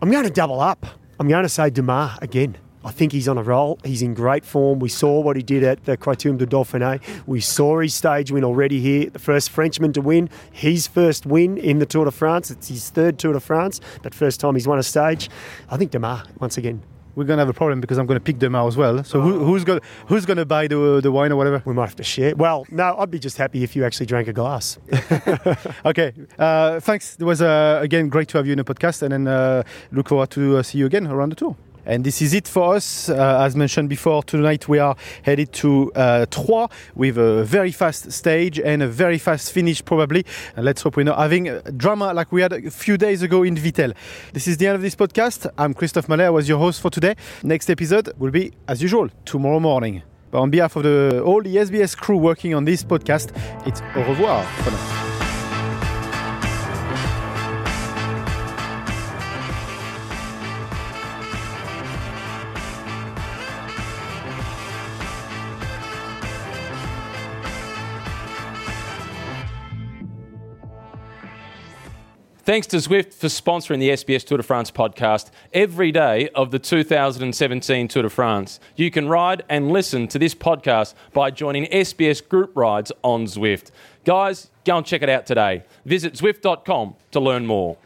I'm 0.00 0.10
going 0.10 0.24
to 0.24 0.30
double 0.30 0.60
up. 0.60 0.86
I'm 1.18 1.28
going 1.28 1.42
to 1.42 1.48
say 1.48 1.70
Démare 1.70 2.20
again. 2.22 2.56
I 2.84 2.92
think 2.92 3.10
he's 3.10 3.26
on 3.26 3.36
a 3.36 3.42
roll. 3.42 3.80
He's 3.82 4.00
in 4.00 4.14
great 4.14 4.44
form. 4.44 4.78
We 4.78 4.88
saw 4.88 5.20
what 5.20 5.34
he 5.34 5.42
did 5.42 5.64
at 5.64 5.86
the 5.86 5.96
Criterium 5.96 6.38
du 6.38 6.46
Dauphiné. 6.46 7.02
We 7.26 7.40
saw 7.40 7.80
his 7.80 7.94
stage 7.94 8.30
win 8.30 8.44
already 8.44 8.80
here. 8.80 9.10
The 9.10 9.18
first 9.18 9.50
Frenchman 9.50 9.92
to 9.94 10.00
win. 10.00 10.30
His 10.52 10.86
first 10.86 11.26
win 11.26 11.58
in 11.58 11.80
the 11.80 11.86
Tour 11.86 12.04
de 12.04 12.12
France. 12.12 12.52
It's 12.52 12.68
his 12.68 12.90
third 12.90 13.18
Tour 13.18 13.32
de 13.32 13.40
France, 13.40 13.80
but 14.04 14.14
first 14.14 14.38
time 14.38 14.54
he's 14.54 14.68
won 14.68 14.78
a 14.78 14.84
stage. 14.84 15.28
I 15.68 15.76
think 15.76 15.90
Démare 15.90 16.28
once 16.38 16.56
again. 16.56 16.82
We're 17.16 17.24
gonna 17.24 17.40
have 17.40 17.48
a 17.48 17.54
problem 17.54 17.80
because 17.80 17.98
I'm 17.98 18.06
gonna 18.06 18.20
pick 18.20 18.38
them 18.38 18.54
out 18.54 18.68
as 18.68 18.76
well. 18.76 19.02
So 19.02 19.20
who, 19.20 19.44
who's 19.44 19.64
gonna 19.64 19.80
who's 20.06 20.26
gonna 20.26 20.44
buy 20.44 20.68
the 20.68 21.00
the 21.02 21.10
wine 21.10 21.32
or 21.32 21.36
whatever? 21.36 21.62
We 21.64 21.74
might 21.74 21.86
have 21.86 21.96
to 21.96 22.04
share. 22.04 22.36
Well, 22.36 22.66
no, 22.70 22.94
I'd 22.98 23.10
be 23.10 23.18
just 23.18 23.38
happy 23.38 23.64
if 23.64 23.74
you 23.74 23.84
actually 23.84 24.06
drank 24.06 24.28
a 24.28 24.32
glass. 24.32 24.78
okay. 25.84 26.12
Uh, 26.38 26.78
thanks. 26.80 27.16
It 27.18 27.24
was 27.24 27.40
uh, 27.40 27.80
again 27.82 28.08
great 28.08 28.28
to 28.28 28.38
have 28.38 28.46
you 28.46 28.52
in 28.52 28.58
the 28.58 28.64
podcast, 28.64 29.02
and 29.02 29.12
then 29.12 29.26
uh, 29.26 29.62
look 29.90 30.08
forward 30.10 30.30
to 30.30 30.58
uh, 30.58 30.62
see 30.62 30.78
you 30.78 30.86
again 30.86 31.06
around 31.06 31.30
the 31.30 31.36
tour. 31.36 31.56
And 31.86 32.04
this 32.04 32.20
is 32.20 32.34
it 32.34 32.48
for 32.48 32.74
us. 32.74 33.08
Uh, 33.08 33.44
as 33.44 33.54
mentioned 33.54 33.88
before, 33.88 34.22
tonight 34.24 34.68
we 34.68 34.78
are 34.80 34.96
headed 35.22 35.52
to 35.54 35.92
uh, 35.94 36.26
Troyes 36.26 36.68
with 36.94 37.16
a 37.16 37.44
very 37.44 37.70
fast 37.70 38.10
stage 38.10 38.58
and 38.58 38.82
a 38.82 38.88
very 38.88 39.18
fast 39.18 39.52
finish, 39.52 39.84
probably. 39.84 40.26
And 40.56 40.64
let's 40.64 40.82
hope 40.82 40.96
we're 40.96 41.04
not 41.04 41.18
having 41.18 41.44
drama 41.76 42.12
like 42.12 42.32
we 42.32 42.42
had 42.42 42.52
a 42.52 42.70
few 42.70 42.96
days 42.96 43.22
ago 43.22 43.44
in 43.44 43.54
Vittel. 43.54 43.94
This 44.32 44.48
is 44.48 44.56
the 44.56 44.66
end 44.66 44.74
of 44.74 44.82
this 44.82 44.96
podcast. 44.96 45.48
I'm 45.56 45.74
Christophe 45.74 46.08
Mallet. 46.08 46.26
I 46.26 46.30
was 46.30 46.48
your 46.48 46.58
host 46.58 46.80
for 46.80 46.90
today. 46.90 47.14
Next 47.44 47.70
episode 47.70 48.12
will 48.18 48.32
be, 48.32 48.52
as 48.66 48.82
usual, 48.82 49.08
tomorrow 49.24 49.60
morning. 49.60 50.02
But 50.32 50.40
on 50.40 50.50
behalf 50.50 50.74
of 50.76 50.82
the, 50.82 51.22
all 51.24 51.40
the 51.40 51.54
SBS 51.56 51.96
crew 51.96 52.16
working 52.16 52.52
on 52.54 52.64
this 52.64 52.82
podcast, 52.82 53.30
it's 53.64 53.80
au 53.94 54.02
revoir 54.02 54.42
for 54.64 54.70
now. 54.72 54.95
Thanks 72.46 72.68
to 72.68 72.76
Zwift 72.76 73.12
for 73.12 73.26
sponsoring 73.26 73.80
the 73.80 73.88
SBS 73.88 74.24
Tour 74.24 74.36
de 74.36 74.44
France 74.44 74.70
podcast 74.70 75.32
every 75.52 75.90
day 75.90 76.28
of 76.28 76.52
the 76.52 76.60
2017 76.60 77.88
Tour 77.88 78.04
de 78.04 78.08
France. 78.08 78.60
You 78.76 78.88
can 78.88 79.08
ride 79.08 79.42
and 79.48 79.72
listen 79.72 80.06
to 80.06 80.16
this 80.16 80.32
podcast 80.32 80.94
by 81.12 81.32
joining 81.32 81.66
SBS 81.66 82.22
Group 82.28 82.52
Rides 82.54 82.92
on 83.02 83.24
Zwift. 83.24 83.72
Guys, 84.04 84.50
go 84.64 84.76
and 84.76 84.86
check 84.86 85.02
it 85.02 85.08
out 85.08 85.26
today. 85.26 85.64
Visit 85.84 86.12
Zwift.com 86.12 86.94
to 87.10 87.18
learn 87.18 87.46
more. 87.46 87.78